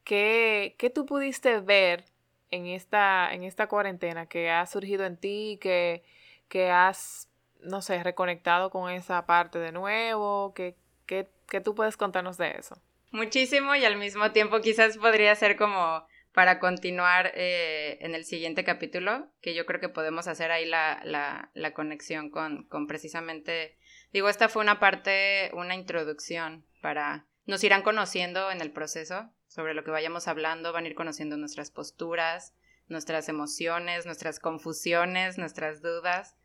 ¿qué, 0.03 0.75
¿qué, 0.77 0.89
tú 0.89 1.05
pudiste 1.05 1.59
ver 1.59 2.05
en 2.51 2.67
esta, 2.67 3.33
en 3.33 3.43
esta 3.43 3.67
cuarentena 3.67 4.25
que 4.25 4.49
ha 4.49 4.65
surgido 4.65 5.05
en 5.05 5.17
ti, 5.17 5.57
que, 5.61 6.03
que 6.49 6.69
has, 6.71 7.29
no 7.61 7.81
sé, 7.81 8.03
reconectado 8.03 8.69
con 8.69 8.91
esa 8.91 9.25
parte 9.25 9.59
de 9.59 9.71
nuevo? 9.71 10.53
¿Qué, 10.53 10.75
qué, 11.05 11.29
qué 11.47 11.61
tú 11.61 11.75
puedes 11.75 11.97
contarnos 11.97 12.37
de 12.37 12.51
eso? 12.57 12.77
Muchísimo 13.11 13.73
y 13.75 13.85
al 13.85 13.97
mismo 13.97 14.31
tiempo 14.31 14.59
quizás 14.59 14.97
podría 14.97 15.33
ser 15.35 15.55
como 15.55 16.05
para 16.37 16.59
continuar 16.59 17.31
eh, 17.33 17.97
en 17.99 18.13
el 18.13 18.23
siguiente 18.23 18.63
capítulo, 18.63 19.27
que 19.41 19.55
yo 19.55 19.65
creo 19.65 19.81
que 19.81 19.89
podemos 19.89 20.27
hacer 20.27 20.51
ahí 20.51 20.67
la, 20.67 21.01
la, 21.03 21.73
conexión 21.73 22.29
con, 22.29 22.67
con, 22.67 22.85
precisamente, 22.85 23.75
digo, 24.13 24.29
esta 24.29 24.47
fue 24.47 24.61
una 24.61 24.79
parte, 24.79 25.49
una 25.53 25.73
introducción 25.73 26.63
para, 26.79 27.25
nos 27.47 27.63
irán 27.63 27.81
conociendo 27.81 28.51
en 28.51 28.61
el 28.61 28.71
proceso 28.71 29.31
sobre 29.47 29.73
lo 29.73 29.83
que 29.83 29.89
vayamos 29.89 30.27
hablando, 30.27 30.73
van 30.73 30.85
a 30.85 30.89
ir 30.89 30.93
conociendo 30.93 31.37
nuestras 31.37 31.71
posturas, 31.71 32.53
nuestras 32.87 33.29
emociones, 33.29 34.05
nuestras 34.05 34.39
confusiones, 34.39 35.39
nuestras 35.39 35.81
dudas, 35.81 36.35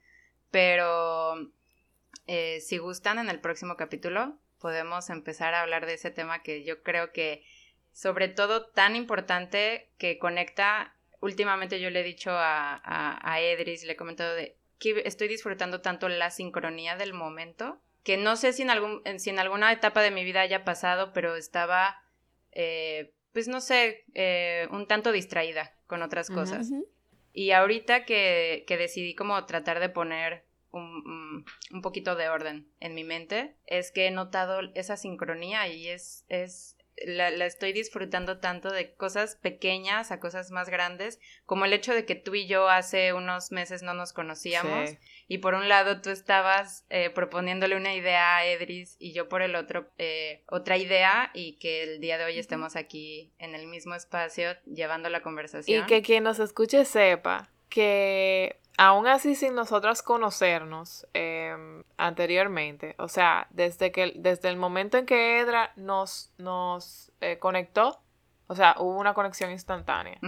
pero 0.50 1.35
eh, 2.26 2.62
si 2.62 2.78
gustan 2.78 3.18
en 3.18 3.28
el 3.28 3.40
próximo 3.40 3.76
capítulo 3.76 4.38
podemos 4.59 5.11
empezar 5.11 5.52
a 5.52 5.61
hablar 5.61 5.85
de 5.85 5.94
ese 5.94 6.11
tema 6.11 6.42
que 6.42 6.64
yo 6.64 6.83
creo 6.83 7.12
que 7.12 7.44
sobre 7.92 8.28
todo 8.28 8.66
tan 8.66 8.96
importante 8.96 9.90
que 9.98 10.18
conecta, 10.18 10.94
últimamente 11.20 11.81
yo 11.81 11.90
le 11.90 12.00
he 12.00 12.05
dicho 12.05 12.31
a, 12.33 12.81
a, 12.85 13.40
Edris, 13.40 13.85
le 13.85 13.92
he 13.92 13.96
comentado 13.96 14.35
de 14.35 14.57
que 14.78 15.02
estoy 15.05 15.28
disfrutando 15.28 15.81
tanto 15.81 16.09
la 16.09 16.31
sincronía 16.31 16.96
del 16.96 17.12
momento, 17.12 17.81
que 18.02 18.16
no 18.16 18.37
sé 18.37 18.52
si 18.52 18.62
en, 18.62 18.70
algún, 18.70 19.02
si 19.18 19.31
en 19.31 19.38
alguna 19.38 19.70
etapa 19.72 20.02
de 20.02 20.11
mi 20.11 20.24
vida 20.24 20.40
haya 20.40 20.64
pasado, 20.64 21.12
pero 21.12 21.37
estaba, 21.37 22.02
eh, 22.50 23.14
pues 23.33 23.46
no 23.46 23.61
sé, 23.61 24.05
eh, 24.14 24.66
un 24.72 24.88
tanto 24.88 25.12
distraída 25.12 25.72
con 25.87 26.02
otras 26.02 26.28
cosas. 26.28 26.70
Y 27.33 27.52
ahorita 27.52 28.05
que, 28.05 28.64
que, 28.66 28.76
decidí 28.76 29.14
como 29.14 29.46
tratar 29.46 29.78
de 29.78 29.88
poner 29.88 30.44
un, 30.72 31.44
un, 31.70 31.83
poquito 31.83 32.16
de 32.16 32.28
orden 32.28 32.66
en 32.81 32.94
mi 32.94 33.05
mente, 33.05 33.55
es 33.66 33.92
que 33.92 34.07
he 34.07 34.11
notado 34.11 34.61
esa 34.74 34.96
sincronía 34.96 35.68
y 35.68 35.88
es, 35.88 36.24
es 36.28 36.76
la, 37.07 37.28
estoy 37.46 37.72
disfrutando 37.72 38.38
tanto 38.38 38.70
de 38.70 38.94
cosas 38.94 39.36
pequeñas 39.36 40.11
a 40.11 40.20
cosas 40.20 40.50
más 40.50 40.68
grandes, 40.68 41.20
como 41.46 41.64
el 41.64 41.72
hecho 41.72 41.94
de 41.94 42.05
que 42.05 42.14
tú 42.14 42.34
y 42.34 42.46
yo 42.46 42.68
hace 42.68 43.12
unos 43.12 43.53
meses 43.53 43.82
no 43.82 43.94
nos 43.94 44.12
conocíamos 44.12 44.90
y 45.28 45.38
por 45.38 45.55
un 45.55 45.68
lado 45.68 46.00
tú 46.00 46.11
estabas 46.11 46.84
eh, 46.90 47.11
proponiéndole 47.11 47.76
una 47.76 47.94
idea 47.94 48.36
a 48.36 48.46
Edris 48.46 48.96
y 48.98 49.12
yo 49.12 49.28
por 49.28 49.42
el 49.42 49.55
otro 49.55 49.90
eh, 49.98 50.42
otra 50.48 50.76
idea 50.76 51.30
y 51.34 51.59
que 51.59 51.82
el 51.82 52.00
día 52.00 52.18
de 52.18 52.24
hoy 52.24 52.38
estemos 52.38 52.76
aquí 52.76 53.32
en 53.38 53.55
el 53.55 53.66
mismo 53.66 53.94
espacio 53.94 54.57
llevando 54.66 55.09
la 55.09 55.22
conversación. 55.22 55.84
Y 55.84 55.86
que 55.86 56.03
quien 56.03 56.24
nos 56.24 56.38
escuche 56.38 56.84
sepa 56.84 57.50
que 57.68 58.61
aún 58.77 59.07
así 59.07 59.35
sin 59.35 59.55
nosotras 59.55 60.03
conocernos 60.03 61.07
em, 61.14 61.83
anteriormente, 61.97 62.95
o 62.99 63.09
sea, 63.09 63.47
desde, 63.51 63.93
que, 63.93 64.12
desde 64.16 64.49
el 64.49 64.57
momento 64.57 64.99
en 64.99 65.07
que 65.07 65.41
Edra 65.41 65.73
nos, 65.77 66.33
nos 66.39 67.12
eh, 67.20 67.39
conectó, 67.39 68.01
o 68.47 68.55
sea, 68.55 68.77
hubo 68.79 68.99
una 68.99 69.14
conexión 69.14 69.51
instantánea. 69.51 70.18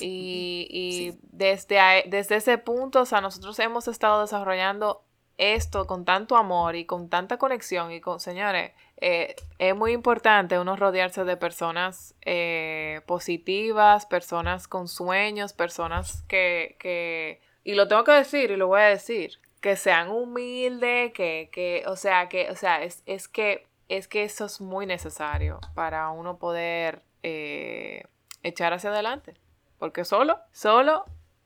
Y, 0.00 0.66
y 0.70 1.18
desde, 1.30 2.04
desde 2.08 2.36
ese 2.36 2.58
punto, 2.58 3.02
o 3.02 3.06
sea, 3.06 3.20
nosotros 3.20 3.58
hemos 3.58 3.88
estado 3.88 4.22
desarrollando 4.22 5.04
esto 5.38 5.86
con 5.86 6.04
tanto 6.04 6.36
amor 6.36 6.76
y 6.76 6.84
con 6.84 7.08
tanta 7.08 7.36
conexión 7.36 7.90
y 7.92 8.00
con, 8.00 8.20
señores, 8.20 8.72
eh, 8.98 9.34
es 9.58 9.74
muy 9.74 9.92
importante 9.92 10.58
uno 10.58 10.76
rodearse 10.76 11.24
de 11.24 11.36
personas 11.36 12.14
eh, 12.22 13.00
positivas, 13.06 14.06
personas 14.06 14.68
con 14.68 14.88
sueños, 14.88 15.52
personas 15.52 16.22
que, 16.28 16.76
que, 16.78 17.40
y 17.64 17.74
lo 17.74 17.88
tengo 17.88 18.04
que 18.04 18.12
decir 18.12 18.50
y 18.50 18.56
lo 18.56 18.68
voy 18.68 18.80
a 18.80 18.86
decir, 18.86 19.38
que 19.60 19.76
sean 19.76 20.10
humildes, 20.10 21.12
que, 21.12 21.48
que, 21.52 21.84
o 21.86 21.96
sea, 21.96 22.28
que, 22.28 22.50
o 22.50 22.56
sea, 22.56 22.82
es, 22.82 23.02
es 23.06 23.28
que, 23.28 23.66
es 23.88 24.08
que 24.08 24.24
eso 24.24 24.46
es 24.46 24.60
muy 24.60 24.86
necesario 24.86 25.60
para 25.74 26.10
uno 26.10 26.38
poder 26.38 27.02
eh, 27.22 28.04
echar 28.42 28.72
hacia 28.72 28.90
adelante. 28.90 29.34
Porque 29.78 30.04
solo, 30.04 30.38
solo, 30.52 31.04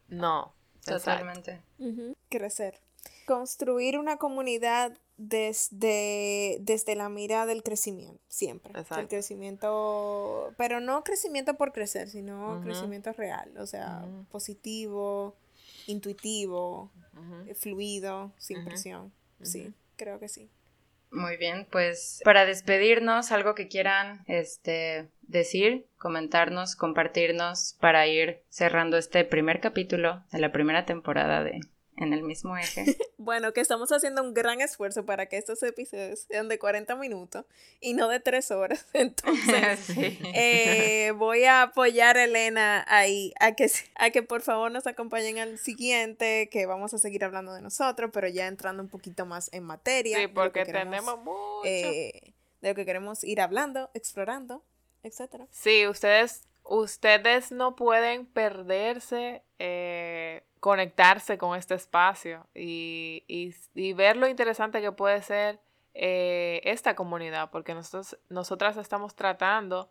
no. 0.08 0.52
Totalmente. 0.84 1.60
Crecer. 2.28 2.80
Construir 3.26 3.98
una 3.98 4.18
comunidad 4.18 4.96
desde, 5.16 6.58
desde 6.60 6.94
la 6.94 7.08
mira 7.08 7.46
del 7.46 7.62
crecimiento, 7.62 8.22
siempre. 8.28 8.72
El 8.96 9.08
crecimiento, 9.08 10.52
pero 10.56 10.80
no 10.80 11.02
crecimiento 11.02 11.54
por 11.54 11.72
crecer, 11.72 12.08
sino 12.08 12.60
crecimiento 12.62 13.12
real, 13.12 13.52
o 13.58 13.66
sea, 13.66 14.04
positivo, 14.30 15.34
intuitivo, 15.86 16.92
fluido, 17.54 18.32
sin 18.38 18.64
presión. 18.64 19.12
Sí, 19.42 19.72
creo 19.96 20.18
que 20.18 20.28
sí. 20.28 20.50
Muy 21.10 21.36
bien, 21.36 21.66
pues 21.70 22.20
para 22.24 22.44
despedirnos, 22.44 23.30
algo 23.32 23.54
que 23.54 23.68
quieran 23.68 24.24
este, 24.26 25.08
decir, 25.22 25.86
comentarnos, 25.98 26.76
compartirnos 26.76 27.76
para 27.80 28.06
ir 28.06 28.42
cerrando 28.48 28.98
este 28.98 29.24
primer 29.24 29.60
capítulo 29.60 30.24
de 30.32 30.40
la 30.40 30.52
primera 30.52 30.84
temporada 30.84 31.42
de 31.44 31.60
en 31.96 32.12
el 32.12 32.22
mismo 32.22 32.56
eje. 32.56 32.84
bueno, 33.18 33.52
que 33.52 33.60
estamos 33.60 33.90
haciendo 33.92 34.22
un 34.22 34.34
gran 34.34 34.60
esfuerzo 34.60 35.04
para 35.04 35.26
que 35.26 35.36
estos 35.36 35.62
episodios 35.62 36.26
sean 36.28 36.48
de 36.48 36.58
40 36.58 36.94
minutos 36.96 37.44
y 37.80 37.94
no 37.94 38.08
de 38.08 38.20
3 38.20 38.50
horas. 38.50 38.86
Entonces, 38.92 39.80
eh, 40.34 41.12
voy 41.16 41.44
a 41.44 41.62
apoyar 41.62 42.16
a 42.16 42.24
Elena 42.24 42.84
ahí, 42.88 43.32
a 43.40 43.52
que, 43.52 43.70
a 43.96 44.10
que 44.10 44.22
por 44.22 44.42
favor 44.42 44.70
nos 44.70 44.86
acompañen 44.86 45.38
al 45.38 45.58
siguiente, 45.58 46.48
que 46.50 46.66
vamos 46.66 46.94
a 46.94 46.98
seguir 46.98 47.24
hablando 47.24 47.52
de 47.54 47.62
nosotros, 47.62 48.10
pero 48.12 48.28
ya 48.28 48.46
entrando 48.46 48.82
un 48.82 48.88
poquito 48.88 49.26
más 49.26 49.52
en 49.52 49.64
materia. 49.64 50.18
Sí, 50.18 50.28
porque 50.28 50.64
tenemos 50.64 51.18
mucho. 51.18 51.62
Eh, 51.64 52.34
de 52.60 52.68
lo 52.68 52.74
que 52.74 52.84
queremos 52.84 53.22
ir 53.24 53.40
hablando, 53.40 53.90
explorando, 53.94 54.64
etcétera. 55.02 55.46
Sí, 55.50 55.86
ustedes, 55.86 56.42
ustedes 56.68 57.52
no 57.52 57.76
pueden 57.76 58.26
perderse 58.26 59.42
eh, 59.58 60.42
conectarse 60.60 61.38
con 61.38 61.56
este 61.56 61.74
espacio 61.74 62.46
y, 62.54 63.22
ver 63.94 64.16
lo 64.16 64.28
interesante 64.28 64.80
que 64.80 64.92
puede 64.92 65.22
ser 65.22 65.60
eh, 65.94 66.60
esta 66.64 66.94
comunidad, 66.94 67.50
porque 67.50 67.74
nosotros, 67.74 68.18
nosotras 68.28 68.76
estamos 68.76 69.14
tratando 69.14 69.88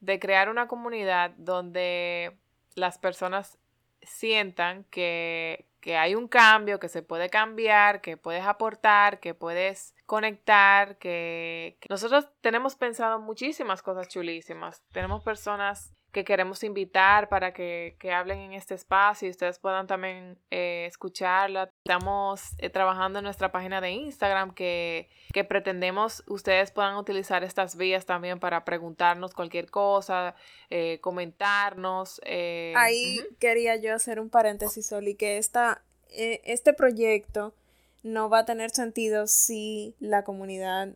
de 0.00 0.18
crear 0.18 0.48
una 0.48 0.68
comunidad 0.68 1.32
donde 1.36 2.36
las 2.74 2.98
personas 2.98 3.58
sientan 4.02 4.84
que, 4.84 5.66
hay 5.84 6.14
un 6.14 6.28
cambio, 6.28 6.78
que 6.78 6.88
se 6.88 7.02
puede 7.02 7.28
cambiar, 7.28 8.00
que 8.00 8.16
puedes 8.16 8.44
aportar, 8.44 9.18
que 9.18 9.34
puedes 9.34 9.96
conectar, 10.06 10.96
que 10.98 11.76
nosotros 11.88 12.28
tenemos 12.40 12.76
pensado 12.76 13.18
muchísimas 13.18 13.82
cosas 13.82 14.06
chulísimas. 14.06 14.80
Tenemos 14.92 15.24
personas 15.24 15.92
que 16.12 16.24
queremos 16.24 16.62
invitar 16.62 17.30
para 17.30 17.54
que, 17.54 17.96
hablen 18.14 18.38
en 18.40 18.52
este 18.52 18.74
espacio 18.74 19.26
y 19.26 19.30
ustedes 19.30 19.58
puedan 19.58 19.86
también 19.86 20.38
eh, 20.50 20.84
escucharla. 20.86 21.70
Estamos 21.84 22.50
eh, 22.58 22.68
trabajando 22.68 23.18
en 23.18 23.24
nuestra 23.24 23.50
página 23.50 23.80
de 23.80 23.90
Instagram 23.90 24.54
que, 24.54 25.08
pretendemos 25.48 26.22
ustedes 26.26 26.70
puedan 26.70 26.96
utilizar 26.96 27.42
estas 27.42 27.76
vías 27.76 28.04
también 28.04 28.38
para 28.38 28.64
preguntarnos 28.64 29.32
cualquier 29.32 29.70
cosa, 29.70 30.34
eh, 30.68 30.98
comentarnos. 31.00 32.20
Ahí 32.76 33.20
quería 33.40 33.76
yo 33.76 33.94
hacer 33.94 34.20
un 34.20 34.28
paréntesis, 34.28 34.92
Oli, 34.92 35.14
que 35.14 35.38
esta, 35.38 35.82
este 36.10 36.74
proyecto 36.74 37.54
no 38.02 38.28
va 38.28 38.40
a 38.40 38.44
tener 38.44 38.70
sentido 38.70 39.26
si 39.26 39.94
la 40.00 40.22
comunidad 40.24 40.90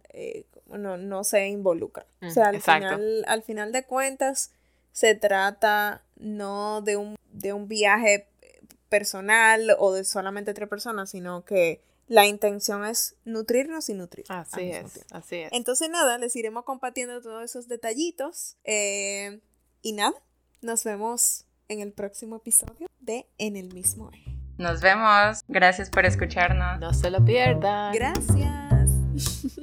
no, 0.69 1.25
se 1.25 1.49
involucra. 1.49 2.05
o 2.21 2.31
sea, 2.31 2.49
al 2.49 2.61
final, 2.61 3.25
al 3.27 3.43
final 3.43 3.73
de 3.73 3.85
cuentas, 3.85 4.53
se 4.97 5.15
trata 5.15 6.03
no 6.17 6.81
de 6.81 6.97
un, 6.97 7.17
de 7.31 7.53
un 7.53 7.69
viaje 7.69 8.31
personal 8.89 9.77
o 9.79 9.93
de 9.93 10.05
solamente 10.05 10.55
tres 10.55 10.71
personas, 10.71 11.11
sino 11.11 11.45
que 11.45 11.83
la 12.09 12.25
intención 12.25 12.83
es 12.83 13.15
nutrirnos 13.27 13.91
y 13.91 13.95
nutrir. 13.95 14.25
Así 14.31 14.71
es, 14.71 15.05
así 15.11 15.37
es. 15.37 15.53
Entonces 15.53 15.91
nada, 15.91 16.17
les 16.17 16.35
iremos 16.35 16.65
compartiendo 16.65 17.21
todos 17.21 17.45
esos 17.45 17.69
detallitos. 17.69 18.57
Eh, 18.65 19.41
y 19.83 19.93
nada, 19.93 20.15
nos 20.63 20.83
vemos 20.85 21.45
en 21.69 21.81
el 21.81 21.93
próximo 21.93 22.37
episodio 22.37 22.89
de 22.99 23.27
En 23.37 23.57
el 23.57 23.75
mismo 23.75 24.11
eje. 24.11 24.35
Nos 24.57 24.81
vemos. 24.81 25.41
Gracias 25.47 25.91
por 25.91 26.07
escucharnos. 26.07 26.81
No 26.81 26.95
se 26.95 27.11
lo 27.11 27.23
pierdan. 27.23 27.93
Gracias. 27.93 28.91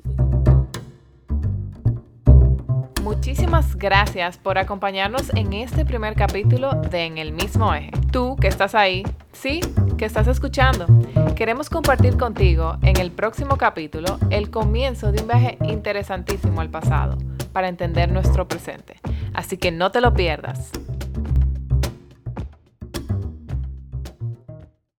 Muchísimas 3.03 3.75
gracias 3.75 4.37
por 4.37 4.57
acompañarnos 4.57 5.29
en 5.35 5.51
este 5.51 5.83
primer 5.83 6.15
capítulo 6.15 6.71
de 6.71 7.03
En 7.03 7.17
el 7.17 7.33
mismo 7.33 7.73
eje. 7.73 7.91
Tú 8.13 8.37
que 8.37 8.47
estás 8.47 8.75
ahí, 8.75 9.03
sí, 9.33 9.59
que 9.97 10.05
estás 10.05 10.27
escuchando, 10.27 10.85
queremos 11.35 11.69
compartir 11.69 12.15
contigo 12.15 12.77
en 12.81 12.95
el 12.95 13.11
próximo 13.11 13.57
capítulo 13.57 14.17
el 14.29 14.49
comienzo 14.49 15.11
de 15.11 15.21
un 15.21 15.27
viaje 15.27 15.57
interesantísimo 15.65 16.61
al 16.61 16.69
pasado 16.69 17.17
para 17.51 17.67
entender 17.67 18.09
nuestro 18.09 18.47
presente. 18.47 18.95
Así 19.33 19.57
que 19.57 19.69
no 19.69 19.91
te 19.91 19.99
lo 19.99 20.13
pierdas. 20.13 20.71